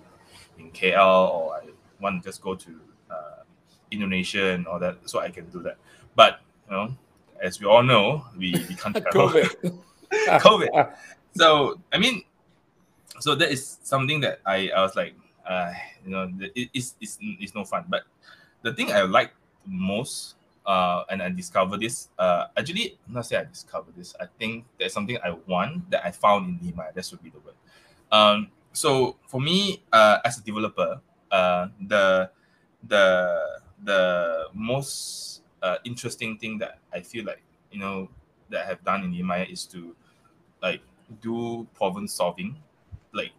[0.58, 2.80] in KL, or I want to just go to
[3.12, 3.44] uh,
[3.92, 5.78] Indonesia and all that, so I can do that.
[6.16, 6.40] But
[6.70, 6.96] you know,
[7.42, 9.30] as we all know, we, we can't travel.
[9.30, 9.80] COVID.
[10.40, 10.96] COVID.
[11.36, 12.24] So I mean,
[13.20, 15.16] so that is something that I, I was like,
[15.48, 15.74] uh,
[16.06, 17.86] you know, it, it's, it's it's no fun.
[17.88, 18.04] But
[18.62, 19.32] the thing I like
[19.66, 24.16] most, uh, and I discovered this, uh, actually, not say I discovered this.
[24.20, 26.92] I think there's something I want that I found in Nehemiah.
[26.94, 27.56] That should be the word.
[28.12, 32.30] Um, so for me, uh, as a developer, uh, the
[32.88, 37.42] the the most uh, interesting thing that I feel like
[37.72, 38.10] you know
[38.50, 39.96] that I have done in Nehemiah is to
[40.62, 40.82] like
[41.22, 42.58] do problem solving
[43.14, 43.32] like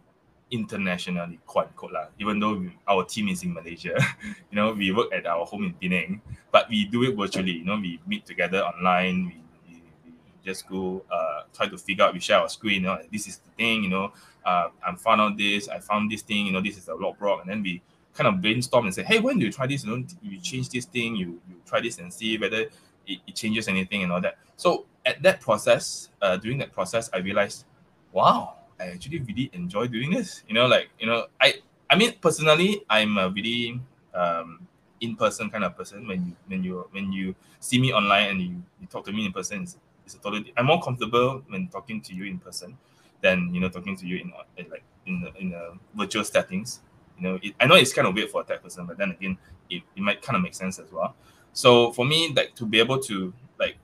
[0.51, 2.05] internationally quote unquote lah.
[2.19, 3.95] Even though we, our team is in Malaysia,
[4.51, 6.21] you know, we work at our home in Penang,
[6.51, 7.63] but we do it virtually.
[7.63, 9.25] You know, we meet together online.
[9.25, 9.35] We,
[9.67, 10.11] we, we
[10.45, 12.13] just go uh, try to figure out.
[12.13, 12.83] We share our screen.
[12.83, 13.83] You know, this is the thing.
[13.83, 14.13] You know,
[14.45, 15.69] uh, I found out this.
[15.69, 16.45] I found this thing.
[16.45, 17.81] You know, this is the log block, and then we
[18.13, 19.83] kind of brainstorm and say, hey, when do you try this?
[19.83, 22.61] You know, you change this thing, you, you try this and see whether
[23.07, 24.37] it, it changes anything and all that.
[24.57, 27.65] So at that process, uh, during that process, I realized,
[28.11, 30.43] wow, I actually really enjoy doing this.
[30.47, 31.55] You know, like, you know, I
[31.89, 33.79] I mean personally, I'm a really
[34.13, 34.67] um
[35.01, 36.07] in-person kind of person.
[36.07, 39.25] When you when you when you see me online and you, you talk to me
[39.25, 40.53] in person, it's it's totally.
[40.57, 42.77] I'm more comfortable when talking to you in person
[43.21, 46.81] than you know talking to you in, in like in in a virtual settings.
[47.17, 49.11] You know, it, I know it's kind of weird for a tech person, but then
[49.11, 49.37] again,
[49.69, 51.15] it, it might kind of make sense as well.
[51.53, 53.75] So for me, like to be able to like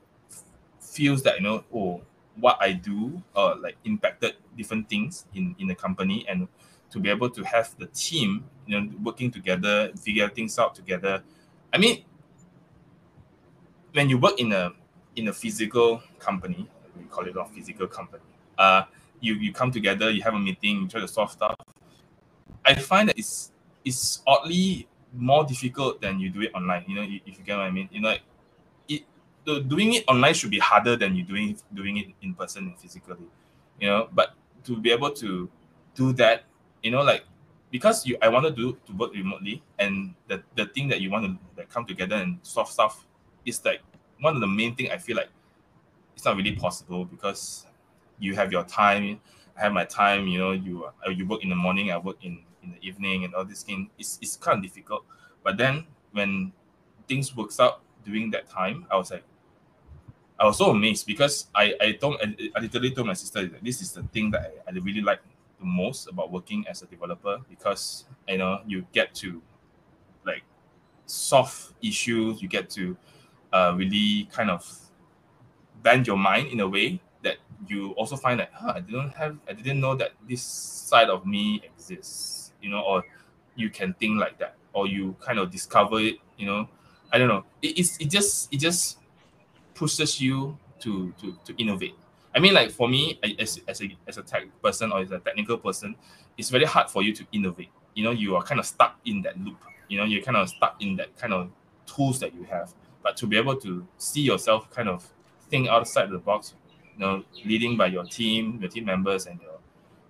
[0.80, 2.02] feels that you know, oh,
[2.40, 6.48] what I do uh like impacted different things in in the company and
[6.90, 11.22] to be able to have the team you know working together figure things out together.
[11.72, 12.04] I mean
[13.92, 14.72] when you work in a
[15.16, 18.22] in a physical company we call it a physical company
[18.58, 18.82] uh
[19.20, 21.54] you you come together you have a meeting you try to solve stuff.
[22.64, 23.52] I find that it's
[23.84, 26.84] it's oddly more difficult than you do it online.
[26.86, 27.88] You know if you get what i mean.
[27.90, 28.14] You know
[29.44, 32.78] the doing it online should be harder than you doing doing it in person and
[32.78, 33.16] physically
[33.80, 34.08] you know?
[34.12, 34.34] But
[34.64, 35.48] to be able to
[35.94, 36.44] do that
[36.82, 37.24] you know like
[37.70, 41.10] because you I want to do to work remotely and the, the thing that you
[41.10, 43.06] want to like, come together and solve stuff
[43.44, 43.80] is like
[44.20, 45.28] one of the main thing I feel like
[46.14, 47.66] it's not really possible because
[48.18, 49.20] you have your time
[49.56, 52.16] I have my time you know you uh, you work in the morning I work
[52.22, 53.90] in in the evening and all this thing.
[53.98, 55.04] It's, it's kind of difficult.
[55.42, 56.52] But then when
[57.06, 59.24] things works out during that time I was like
[60.40, 63.82] I was so amazed because I I told I, literally told my sister that this
[63.82, 65.20] is the thing that I, I really like
[65.58, 69.42] the most about working as a developer because you know you get to
[70.24, 70.44] like
[71.06, 72.96] solve issues you get to
[73.52, 74.62] uh, really kind of
[75.82, 79.38] bend your mind in a way that you also find that huh, I didn't have
[79.48, 83.04] I didn't know that this side of me exists you know or
[83.56, 86.68] you can think like that or you kind of discover it you know
[87.12, 88.98] I don't know it, it's, it just it just
[89.74, 91.94] pushes you to to to innovate
[92.34, 95.18] I mean, like for me, as, as a as a tech person or as a
[95.18, 95.96] technical person,
[96.36, 97.70] it's very hard for you to innovate.
[97.94, 99.58] You know, you are kind of stuck in that loop.
[99.88, 101.50] You know, you're kind of stuck in that kind of
[101.86, 102.74] tools that you have.
[103.02, 105.04] But to be able to see yourself kind of
[105.48, 106.54] think outside the box,
[106.94, 109.58] you know, leading by your team, your team members, and your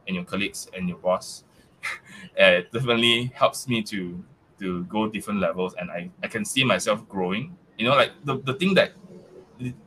[0.06, 1.44] and your colleagues and your boss,
[2.38, 4.22] uh, definitely helps me to
[4.60, 7.56] to go different levels, and I I can see myself growing.
[7.78, 8.92] You know, like the, the thing that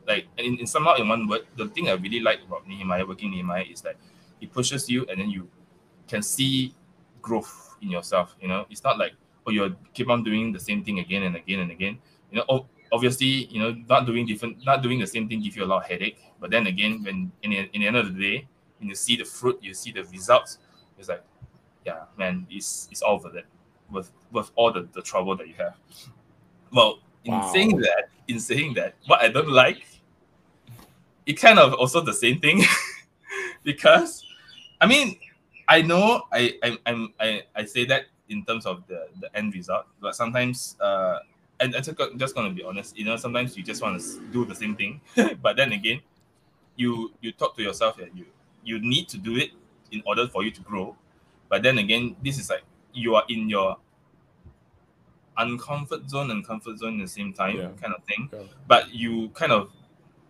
[0.06, 3.30] like in, in somehow in one word, the thing I really like about Nehemiah, working
[3.30, 3.96] Nehemiah, is that
[4.40, 5.48] it pushes you and then you
[6.08, 6.74] can see
[7.20, 8.36] growth in yourself.
[8.40, 9.12] You know, it's not like
[9.46, 11.98] oh you keep on doing the same thing again and again and again.
[12.30, 15.64] You know, obviously, you know, not doing different, not doing the same thing give you
[15.64, 16.18] a lot of headache.
[16.40, 18.48] But then again, when in the, in the end of the day,
[18.78, 20.58] when you see the fruit, you see the results,
[20.98, 21.22] it's like,
[21.84, 23.46] yeah, man, it's it's all worth it,
[23.92, 25.76] with with all the, the trouble that you have.
[26.72, 27.52] Well, in wow.
[27.52, 29.86] saying that, in saying that, what I don't like,
[31.26, 32.62] it kind of also the same thing,
[33.62, 34.24] because,
[34.80, 35.18] I mean,
[35.68, 39.54] I know I I I'm, I I say that in terms of the the end
[39.54, 41.18] result, but sometimes uh,
[41.60, 44.54] and I'm just gonna be honest, you know, sometimes you just want to do the
[44.54, 45.00] same thing,
[45.42, 46.00] but then again,
[46.76, 48.26] you you talk to yourself that you
[48.64, 49.50] you need to do it
[49.92, 50.96] in order for you to grow,
[51.48, 52.62] but then again, this is like
[52.92, 53.76] you are in your
[55.38, 57.68] uncomfort zone and comfort zone at the same time yeah.
[57.80, 58.28] kind of thing.
[58.32, 58.40] Yeah.
[58.66, 59.70] But you kind of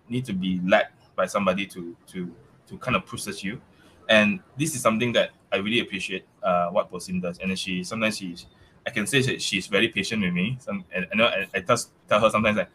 [0.08, 2.34] need to be led by somebody to to
[2.68, 3.60] to kind of pushes you.
[4.08, 7.38] And this is something that I really appreciate uh, what Posim does.
[7.38, 8.46] And she sometimes she's
[8.86, 10.58] I can say that she's very patient with me.
[10.60, 12.70] Some and I know I, I just tell her sometimes like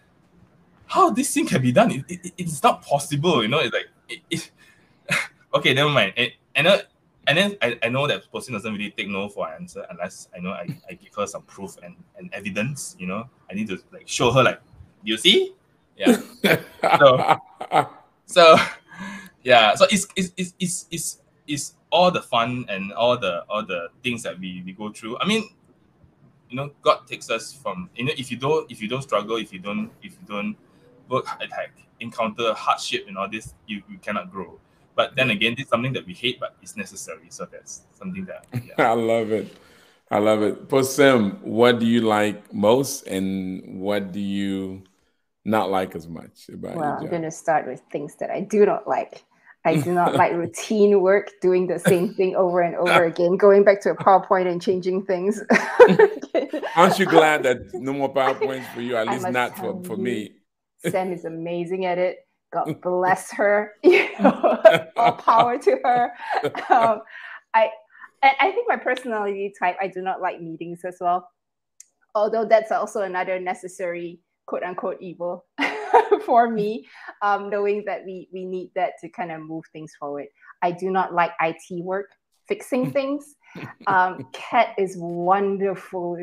[0.87, 1.91] how this thing can be done.
[1.91, 3.59] It, it, it's not possible, you know.
[3.59, 4.51] It's like it, it
[5.53, 6.13] okay, never mind.
[6.15, 6.85] And, and
[7.27, 10.29] and then I, I know that Posim doesn't really take no for an answer unless
[10.35, 13.29] I know I, I give her some proof and, and evidence, you know.
[13.51, 14.61] I need to like show her like,
[15.03, 15.53] you see?
[15.97, 16.21] Yeah.
[16.97, 17.41] so,
[18.25, 18.57] so
[19.43, 23.65] yeah, so it's it's, it's it's it's it's all the fun and all the all
[23.65, 25.17] the things that we, we go through.
[25.19, 25.49] I mean,
[26.49, 29.35] you know, God takes us from you know, if you don't if you don't struggle,
[29.35, 30.55] if you don't if you don't
[31.09, 34.59] work attack, encounter hardship and all this, you, you cannot grow.
[34.97, 37.27] But then again, it's something that we hate, but it's necessary.
[37.29, 38.73] So that's something that yeah.
[38.91, 39.55] I love it.
[40.09, 40.67] I love it.
[40.67, 44.83] Posim, what do you like most, and what do you
[45.45, 46.75] not like as much about?
[46.75, 49.23] Well, I'm going to start with things that I do not like.
[49.65, 53.63] I do not like routine work, doing the same thing over and over again, going
[53.63, 55.43] back to a PowerPoint and changing things.
[56.75, 58.97] Aren't you glad that no more PowerPoints for you?
[58.97, 60.37] At least not for, for me.
[60.89, 62.26] Sam is amazing at it.
[62.53, 63.73] God bless her.
[63.83, 64.61] You know,
[64.97, 66.11] all power to her.
[66.69, 67.01] Um,
[67.53, 67.69] I
[68.23, 71.29] and I think my personality type, I do not like meetings as well.
[72.15, 75.45] Although that's also another necessary quote unquote evil
[76.25, 76.87] for me,
[77.21, 80.27] um, knowing that we we need that to kind of move things forward.
[80.61, 82.09] I do not like IT work,
[82.47, 83.35] fixing things.
[83.87, 86.17] Um, Kat is wonderful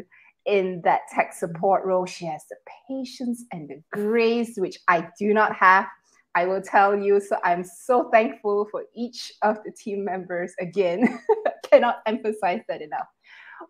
[0.47, 2.07] in that tech support role.
[2.07, 2.57] She has the
[2.89, 5.87] patience and the grace, which I do not have
[6.35, 7.20] I will tell you.
[7.20, 10.53] So I'm so thankful for each of the team members.
[10.61, 11.20] Again,
[11.70, 13.07] cannot emphasize that enough.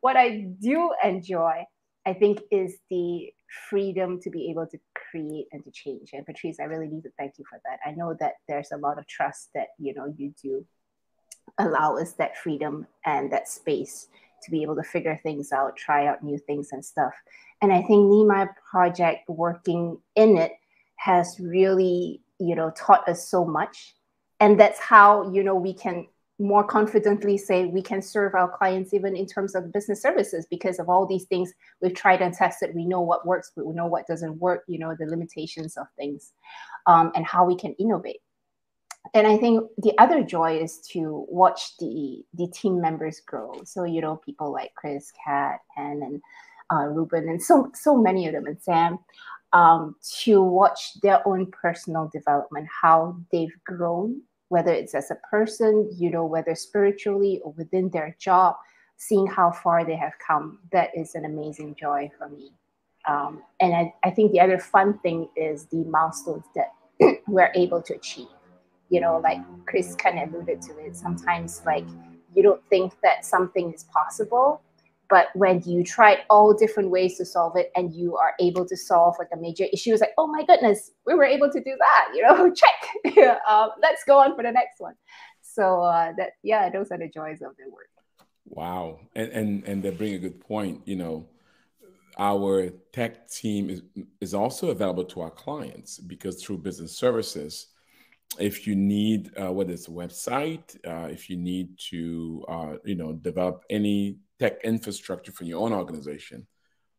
[0.01, 1.65] What I do enjoy,
[2.07, 3.33] I think, is the
[3.69, 4.79] freedom to be able to
[5.11, 6.11] create and to change.
[6.13, 7.79] And Patrice, I really need to thank you for that.
[7.87, 10.67] I know that there's a lot of trust that you know you do
[11.59, 14.09] allow us that freedom and that space
[14.43, 17.13] to be able to figure things out, try out new things and stuff.
[17.63, 20.53] And I think Nehemiah Project working in it
[20.97, 23.95] has really, you know, taught us so much.
[24.41, 26.07] And that's how, you know, we can
[26.41, 30.81] more confidently say we can serve our clients even in terms of business services because
[30.81, 34.05] of all these things we've tried and tested we know what works we know what
[34.09, 36.33] doesn't work you know the limitations of things
[36.89, 38.21] um, and how we can innovate
[39.13, 43.53] and I think the other joy is to watch the the team members grow.
[43.65, 46.23] So you know, people like Chris, Kat, and and
[46.73, 48.99] uh, Ruben, and so so many of them, and Sam,
[49.55, 55.91] um, to watch their own personal development, how they've grown, whether it's as a person,
[55.97, 58.57] you know, whether spiritually or within their job,
[58.99, 60.59] seeing how far they have come.
[60.73, 62.53] That is an amazing joy for me.
[63.09, 66.73] Um, and I, I think the other fun thing is the milestones that
[67.27, 68.29] we're able to achieve
[68.95, 71.87] you know, like Chris kind of alluded to it, sometimes like
[72.35, 74.63] you don't think that something is possible,
[75.11, 78.77] but when you try all different ways to solve it and you are able to
[78.77, 81.77] solve like a major issue, it's like, oh my goodness, we were able to do
[81.79, 82.53] that, you know,
[83.15, 83.39] check.
[83.49, 84.95] um, let's go on for the next one.
[85.43, 87.89] So uh, that yeah, those are the joys of the work.
[88.47, 90.83] Wow, and and and they bring a good point.
[90.85, 91.27] You know,
[92.19, 93.83] our tech team is
[94.21, 97.69] is also available to our clients because through business services
[98.39, 102.95] if you need uh, whether it's a website, uh, if you need to uh, you
[102.95, 106.47] know develop any tech infrastructure for your own organization,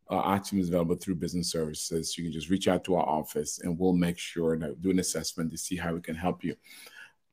[0.09, 2.17] uh, our team is available through business services.
[2.17, 4.99] You can just reach out to our office, and we'll make sure that do an
[4.99, 6.55] assessment to see how we can help you.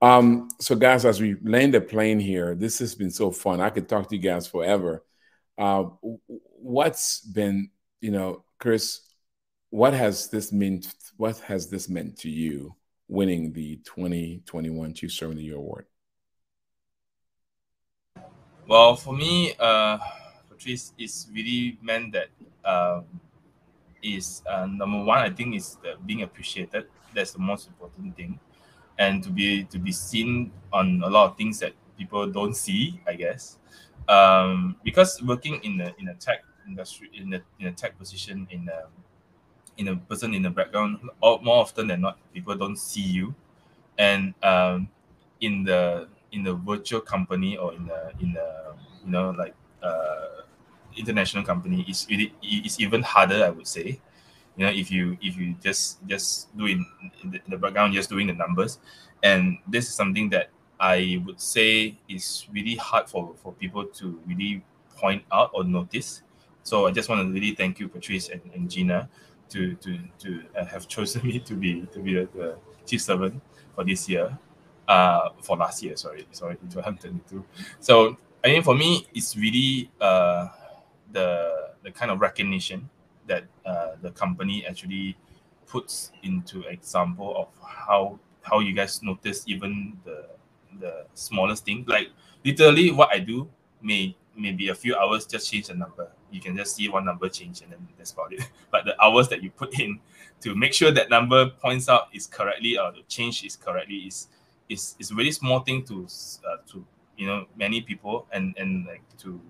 [0.00, 3.60] Um, so, guys, as we land the plane here, this has been so fun.
[3.60, 5.04] I could talk to you guys forever.
[5.58, 5.84] Uh,
[6.30, 9.00] what's been, you know, Chris?
[9.70, 10.92] What has this meant?
[11.16, 12.74] What has this meant to you?
[13.12, 15.86] winning the 2021 Chief Servant of the Year award?
[18.72, 19.98] Well, for me, uh,
[20.48, 22.28] Patrice, it's really meant that
[22.64, 23.02] uh,
[24.02, 25.18] is uh, number one.
[25.18, 26.86] I think is being appreciated.
[27.14, 28.40] That's the most important thing,
[28.96, 32.98] and to be to be seen on a lot of things that people don't see.
[33.06, 33.58] I guess
[34.08, 38.48] um, because working in the in a tech industry in the in a tech position
[38.48, 38.88] in a
[39.76, 43.34] in a person in the background more often than not people don't see you
[43.98, 44.88] and um,
[45.40, 48.74] in the in the virtual company or in the in the
[49.04, 50.42] you know like uh,
[50.96, 54.00] international company it's really it's even harder i would say.
[54.56, 56.84] You know if you if you just just do in,
[57.22, 58.78] in, the, the background just doing the numbers.
[59.22, 64.20] And this is something that i would say is really hard for for people to
[64.26, 64.62] really
[64.96, 66.22] point out or notice.
[66.64, 69.08] So i just want to really thank you patrice and, and gina
[69.48, 73.40] to to to uh, have chosen me to be to be the chief servant
[73.74, 74.36] for this year,
[74.92, 75.96] uh, for last year.
[75.96, 77.44] Sorry, sorry, 2022.
[77.80, 80.48] So I mean, for me, it's really uh,
[81.12, 82.88] the the kind of recognition
[83.26, 85.16] that uh, the company actually
[85.66, 90.26] puts into example of how how you guys notice even the
[90.78, 91.84] the smallest thing.
[91.88, 92.10] Like
[92.44, 93.48] literally, what I do
[93.80, 97.28] may maybe a few hours just change the number you can just see one number
[97.28, 98.40] change and then that's about it.
[98.70, 100.00] But the hours that you put in
[100.40, 104.28] to make sure that number points out is correctly or the change is correctly is
[104.68, 106.06] is is a really small thing to
[106.46, 106.84] uh, to
[107.16, 109.40] you know many people and and like to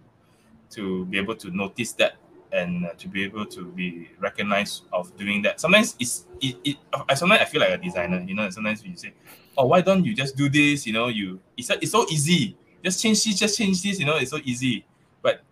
[0.71, 2.17] to be able to notice that
[2.53, 5.61] and uh, to be able to be recognized of doing that.
[5.61, 6.77] Sometimes it's it, it
[7.09, 9.15] I sometimes I feel like a designer, you know, sometimes you say,
[9.57, 10.87] Oh, why don't you just do this?
[10.87, 12.57] You know, you it's it's so easy.
[12.85, 14.85] Just change this, just change this, you know, it's so easy
[15.23, 15.43] But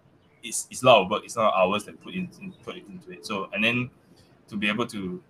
[0.42, 1.24] it's, it's a lot of work.
[1.24, 2.28] It's not hours that put in,
[2.64, 3.24] put into it.
[3.26, 3.90] So and then
[4.48, 5.22] to be able to,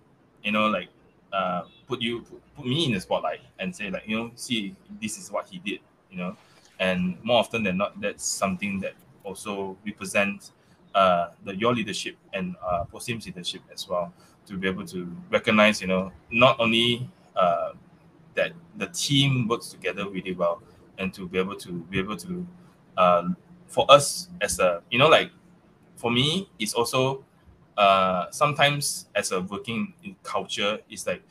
[0.43, 0.89] you know, like
[1.31, 2.21] uh, put you
[2.55, 5.59] put, me in the spotlight and say like you know see this is what he
[5.59, 5.79] did,
[6.09, 6.35] you know,
[6.79, 10.51] and more often than not that's something that also represents
[10.95, 14.13] uh, the your leadership and uh, POSIM's leadership as well
[14.47, 17.71] to be able to recognize you know not only uh,
[18.35, 20.61] that the team works together really well
[20.97, 22.45] and to be able to be able to
[22.97, 23.27] uh,
[23.67, 25.31] for us as a you know like
[25.95, 27.23] for me it's also
[27.77, 31.23] uh sometimes as a working in culture it's like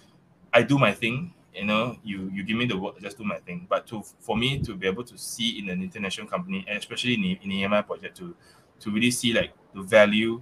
[0.53, 3.25] i do my thing you know you you give me the work I just do
[3.25, 3.67] my thing.
[3.69, 7.15] But to for me to be able to see in an international company and especially
[7.15, 8.35] in, in the Nehemiah project to
[8.81, 10.41] to really see like the value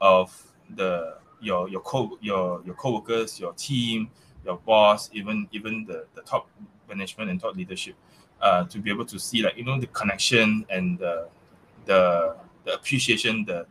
[0.00, 0.32] of
[0.76, 4.10] the your your co your your co-workers your team
[4.44, 6.48] your boss, even even the, the top
[6.88, 7.94] management and top leadership,
[8.40, 11.28] uh, to be able to see like you know the connection and the
[11.86, 13.66] the, the appreciation, the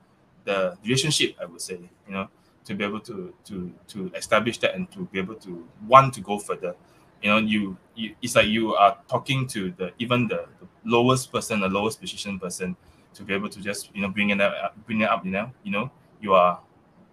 [0.45, 2.27] the relationship, I would say, you know,
[2.65, 6.21] to be able to to to establish that and to be able to want to
[6.21, 6.75] go further.
[7.21, 11.31] You know, you, you it's like you are talking to the even the, the lowest
[11.31, 12.75] person, the lowest position person,
[13.13, 15.25] to be able to just you know bring it up, uh, bring it up.
[15.25, 15.91] You know, you know,
[16.21, 16.59] you are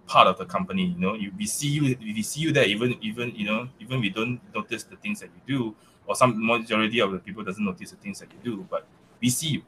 [0.07, 0.87] part of the company.
[0.87, 2.65] You know, you we see you we see you there.
[2.67, 5.77] Even even you know even we don't notice the things that you do,
[6.07, 8.87] or some majority of the people doesn't notice the things that you do, but
[9.21, 9.63] we see you.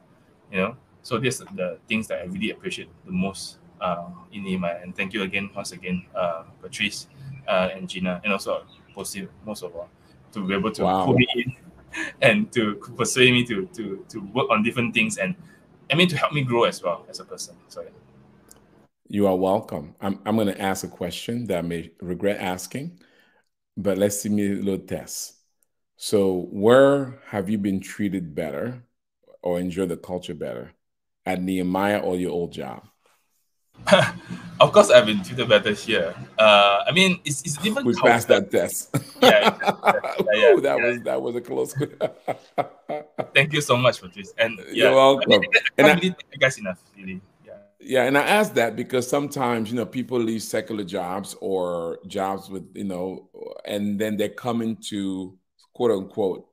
[0.51, 4.63] You know, so these are the things that I really appreciate the most uh, in.
[4.63, 7.07] And thank you again, once again, uh, Patrice
[7.47, 8.65] uh, and Gina, and also
[8.95, 9.89] Posim, most of all,
[10.31, 11.05] to be able to wow.
[11.05, 11.55] pull me in
[12.21, 15.35] and to persuade me to to to work on different things and
[15.91, 17.55] I mean to help me grow as well as a person.
[17.67, 17.89] So yeah.
[19.09, 19.95] You are welcome.
[20.01, 22.99] I'm I'm going to ask a question that I may regret asking,
[23.77, 25.35] but let's see me a little test.
[25.97, 28.83] So, where have you been treated better
[29.41, 30.73] or enjoy the culture better?
[31.25, 32.83] At Nehemiah or your old job?
[34.59, 36.15] of course, I've been treated better here.
[36.37, 37.87] Uh, I mean, it's, it's different.
[37.87, 38.95] We passed that test.
[39.21, 39.95] yeah, yeah,
[40.33, 40.85] yeah, Ooh, that yeah.
[40.85, 41.73] was that was a close.
[43.35, 45.31] Thank you so much for this, and yeah, you're welcome.
[45.31, 47.21] I, mean, I, and I, really you guys enough, really.
[47.45, 47.53] Yeah.
[47.79, 52.49] Yeah, and I ask that because sometimes you know people leave secular jobs or jobs
[52.49, 53.29] with you know,
[53.65, 55.37] and then they come into
[55.73, 56.47] quote unquote,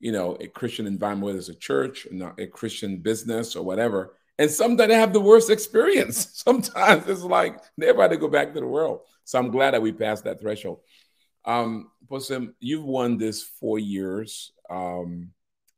[0.00, 4.14] you know, a Christian environment, whether it's a church, not a Christian business or whatever
[4.38, 6.28] and sometimes they have the worst experience.
[6.44, 9.00] Sometimes it's like they're about to go back to the world.
[9.24, 10.80] So I'm glad that we passed that threshold.
[11.44, 15.30] Um, Posim, you've won this four years um,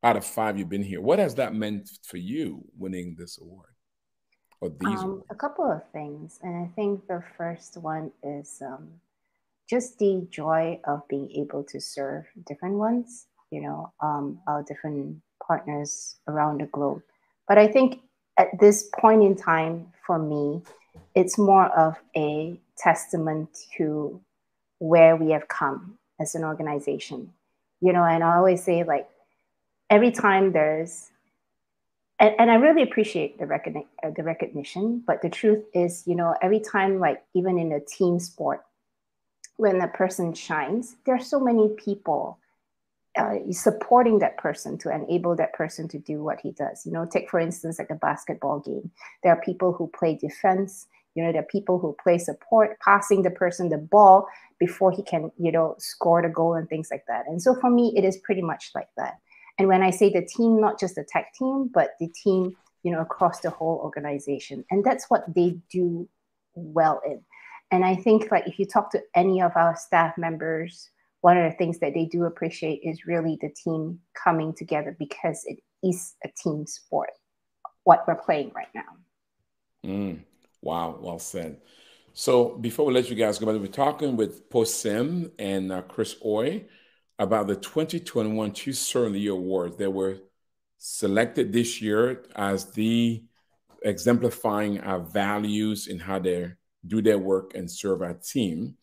[0.03, 1.01] out of five you've been here.
[1.01, 3.75] What has that meant for you winning this award
[4.61, 5.01] or these?
[5.01, 6.39] Um, a couple of things.
[6.43, 8.89] And I think the first one is um,
[9.69, 15.21] just the joy of being able to serve different ones, you know, um, our different
[15.47, 17.03] partners around the globe.
[17.49, 18.01] But I think
[18.39, 20.63] at this point in time, for me,
[21.15, 24.21] it's more of a testament to
[24.79, 27.33] where we have come as an organization.
[27.81, 29.09] You know, and I always say, like,
[29.91, 31.11] every time there's,
[32.19, 36.15] and, and I really appreciate the, recogni- uh, the recognition, but the truth is, you
[36.15, 38.65] know, every time, like, even in a team sport,
[39.57, 42.39] when a person shines, there are so many people
[43.17, 46.85] uh, supporting that person to enable that person to do what he does.
[46.85, 48.91] You know, take for instance like a basketball game.
[49.23, 50.87] There are people who play defense.
[51.15, 54.27] You know, there are people who play support, passing the person the ball
[54.59, 57.25] before he can, you know, score the goal and things like that.
[57.27, 59.15] And so for me, it is pretty much like that.
[59.59, 62.93] And when I say the team, not just the tech team, but the team, you
[62.93, 64.65] know, across the whole organization.
[64.71, 66.07] And that's what they do
[66.55, 67.23] well in.
[67.71, 70.91] And I think like if you talk to any of our staff members,
[71.27, 75.43] one of the things that they do appreciate is really the team coming together because
[75.47, 77.11] it is a team sport,
[77.83, 78.93] what we're playing right now.
[79.85, 80.21] Mm,
[80.63, 81.57] wow, well said.
[82.13, 86.15] So before we let you guys go, we're talking with Po Sim and uh, Chris
[86.25, 86.67] Oy
[87.19, 90.19] about the 2021 Chief Servant of the Year Awards that were
[90.79, 93.25] selected this year as the
[93.83, 96.53] exemplifying our values in how they
[96.87, 98.77] do their work and serve our team.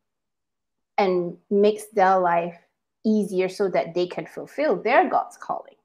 [0.99, 2.59] and makes their life
[3.05, 5.77] easier so that they can fulfill their God's calling,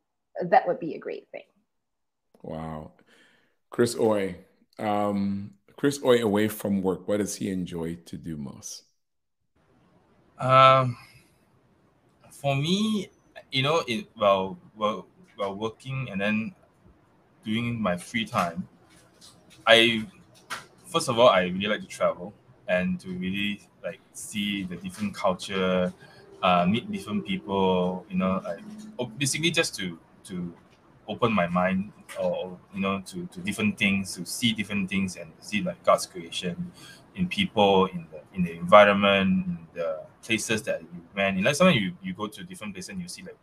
[0.44, 1.44] that would be a great thing.
[2.42, 2.92] Wow.
[3.70, 4.36] Chris Oy,
[4.80, 8.84] um, Chris Oy away from work, what does he enjoy to do most?
[10.42, 10.98] Um,
[12.32, 13.10] for me,
[13.52, 16.56] you know, it well, well, while working and then
[17.46, 18.68] doing my free time,
[19.68, 20.08] I
[20.86, 22.34] first of all I really like to travel
[22.68, 25.94] and to really like see the different culture,
[26.44, 28.06] uh, meet different people.
[28.10, 28.62] You know, like
[29.00, 30.54] oh, basically just to to
[31.08, 35.32] open my mind or you know to, to different things to see different things and
[35.42, 36.72] see like god's creation
[37.16, 41.38] in people in the in the environment in the places that you went.
[41.38, 43.38] Know sometimes you, you go to different places and you see like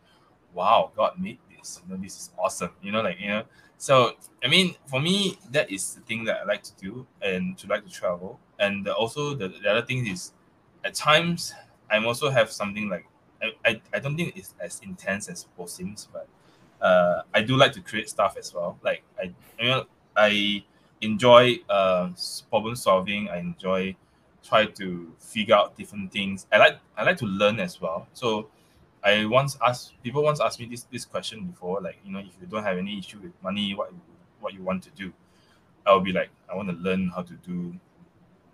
[0.53, 1.81] wow god made this.
[1.87, 2.71] You know this is awesome.
[2.81, 3.43] You know like you know?
[3.77, 4.13] So
[4.43, 7.67] i mean for me that is the thing that i like to do and to
[7.67, 8.39] like to travel.
[8.59, 10.33] And also the, the other thing is
[10.83, 11.53] at times
[11.89, 13.05] i'm also have something like
[13.41, 16.27] I, I, I don't think it's as intense as seems, but
[16.81, 18.77] uh, I do like to create stuff as well.
[18.83, 20.63] Like I, you know, I
[21.01, 22.09] enjoy uh,
[22.49, 23.29] problem solving.
[23.29, 23.95] I enjoy
[24.43, 26.47] try to figure out different things.
[26.51, 28.07] I like I like to learn as well.
[28.13, 28.49] So
[29.03, 32.33] I once asked people once asked me this this question before, like you know, if
[32.41, 33.91] you don't have any issue with money, what
[34.39, 35.13] what you want to do?
[35.85, 37.75] I'll be like, I want to learn how to do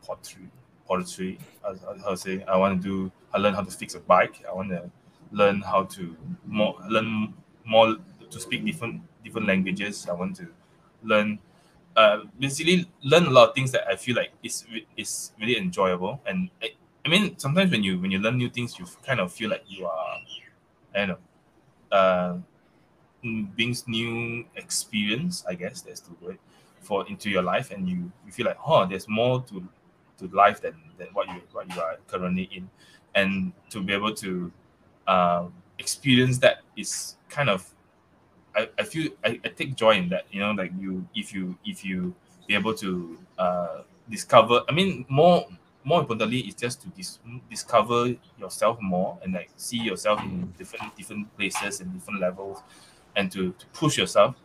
[0.05, 0.49] pottery.
[0.87, 2.43] Pottery, how, to say?
[2.43, 3.11] I want to do.
[3.33, 4.43] I learn how to fix a bike.
[4.47, 4.89] I want to
[5.31, 6.15] learn how to
[6.45, 7.33] more learn
[7.65, 7.97] more
[8.29, 10.07] to speak different different languages.
[10.07, 10.47] I want to
[11.03, 11.39] learn,
[11.95, 14.65] uh, basically learn a lot of things that I feel like is
[14.97, 16.21] is really enjoyable.
[16.25, 16.71] And I,
[17.05, 19.63] I mean, sometimes when you when you learn new things, you kind of feel like
[19.67, 20.17] you are,
[20.95, 21.17] I don't know,
[21.97, 22.37] uh,
[23.55, 25.43] brings new experience.
[25.47, 26.37] I guess that's the word
[26.81, 29.67] for into your life, and you you feel like, oh, there's more to
[30.19, 32.69] to life than, than what you what you are currently in,
[33.15, 34.51] and to be able to
[35.07, 35.45] uh,
[35.79, 37.65] experience that is kind of
[38.55, 41.57] I, I feel I, I take joy in that you know like you if you
[41.65, 42.13] if you
[42.47, 45.45] be able to uh discover I mean more
[45.83, 50.95] more importantly it's just to dis- discover yourself more and like see yourself in different
[50.95, 52.61] different places and different levels
[53.15, 54.35] and to, to push yourself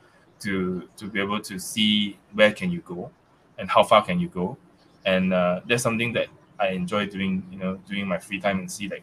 [0.41, 3.11] to to be able to see where can you go
[3.59, 4.57] and how far can you go.
[5.05, 8.71] And uh, that's something that I enjoy doing you know doing my free time and
[8.71, 9.03] see like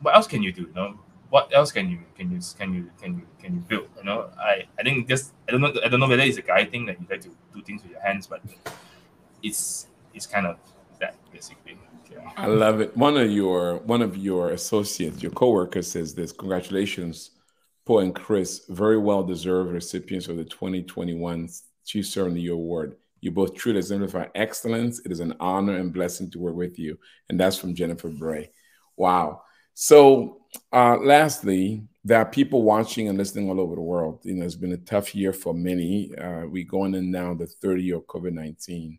[0.00, 0.98] what else can you do you know
[1.30, 3.88] what else can you can you can you can you can you build?
[3.98, 6.42] You know, I I think just I don't know I don't know whether it's a
[6.42, 8.42] guy thing that you like to do things with your hands, but
[9.42, 10.56] it's it's kind of
[11.00, 11.78] that basically.
[12.10, 12.30] Yeah.
[12.36, 12.96] I love it.
[12.96, 16.32] One of your one of your associates, your coworker, says this.
[16.32, 17.32] Congratulations,
[17.84, 21.48] Paul and Chris, very well deserved recipients of the 2021
[21.84, 22.96] Chief Servant of the Award.
[23.20, 25.00] You both truly exemplify excellence.
[25.04, 26.98] It is an honor and blessing to work with you.
[27.28, 28.50] And that's from Jennifer Bray.
[28.96, 29.42] Wow.
[29.78, 30.40] So,
[30.72, 34.20] uh, lastly, there are people watching and listening all over the world.
[34.22, 36.16] You know, it's been a tough year for many.
[36.16, 38.98] Uh, we're going in now the third year of COVID 19.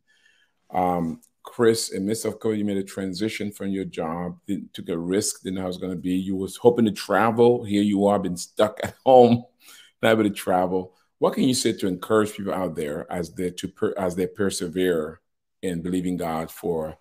[0.70, 4.38] Um, Chris, in midst of COVID, you made a transition from your job,
[4.72, 6.12] took a risk, didn't know how it was going to be.
[6.12, 7.64] You was hoping to travel.
[7.64, 9.46] Here you are, been stuck at home,
[10.04, 10.94] not able to travel.
[11.18, 14.28] What can you say to encourage people out there as they to per, as they
[14.28, 15.22] persevere
[15.64, 17.00] in believing God for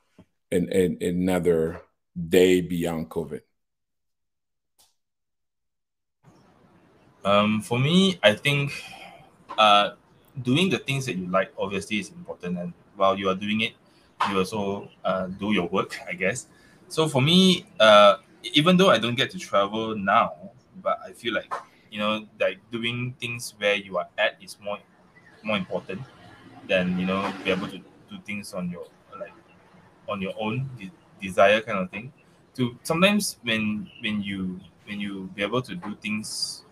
[0.51, 1.83] an, an, another
[2.31, 3.43] day beyond COVID?
[7.27, 8.73] Um, for me, I think
[9.59, 9.93] uh,
[10.43, 13.75] doing the things that you like obviously is important, and while you are doing it,
[14.31, 16.47] you also uh, do your work, I guess.
[16.89, 18.19] So for me, uh,
[18.55, 20.35] even though I don't get to travel now,
[20.83, 21.53] but I feel like
[21.91, 24.79] you know, like doing things where you are at is more
[25.45, 26.03] more important
[26.69, 28.87] than you know be able to do things on your
[29.21, 29.33] like
[30.09, 32.13] on your own de- desire kind of thing.
[32.57, 36.65] To sometimes when when you when you be able to do things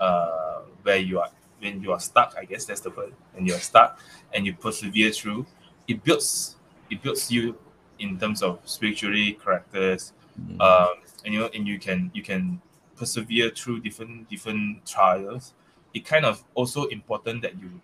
[0.00, 1.30] uh, where you are
[1.60, 2.34] when you are stuck.
[2.38, 3.14] I guess that's the word.
[3.32, 4.00] When you are stuck
[4.32, 5.46] and you persevere through,
[5.88, 6.56] it builds
[6.90, 7.56] it builds you
[7.98, 10.60] in terms of spiritually characters, mm-hmm.
[10.60, 10.94] um,
[11.24, 12.60] and you know, and you can you can
[12.96, 15.54] persevere through different different trials.
[15.94, 17.80] It kind of also important that you,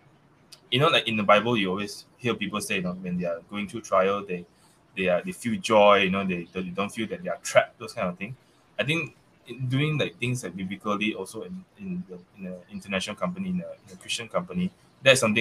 [0.69, 3.25] you know, like in the Bible, you always hear people say, you know, when they
[3.25, 4.45] are going through trial, they
[4.95, 6.03] they are they feel joy.
[6.03, 7.79] You know, they, they don't feel that they are trapped.
[7.79, 8.35] Those kind of thing.
[8.77, 9.15] I think
[9.67, 13.71] doing like things like biblically also in in, the, in an international company in a,
[13.87, 14.71] in a Christian company
[15.01, 15.31] that's something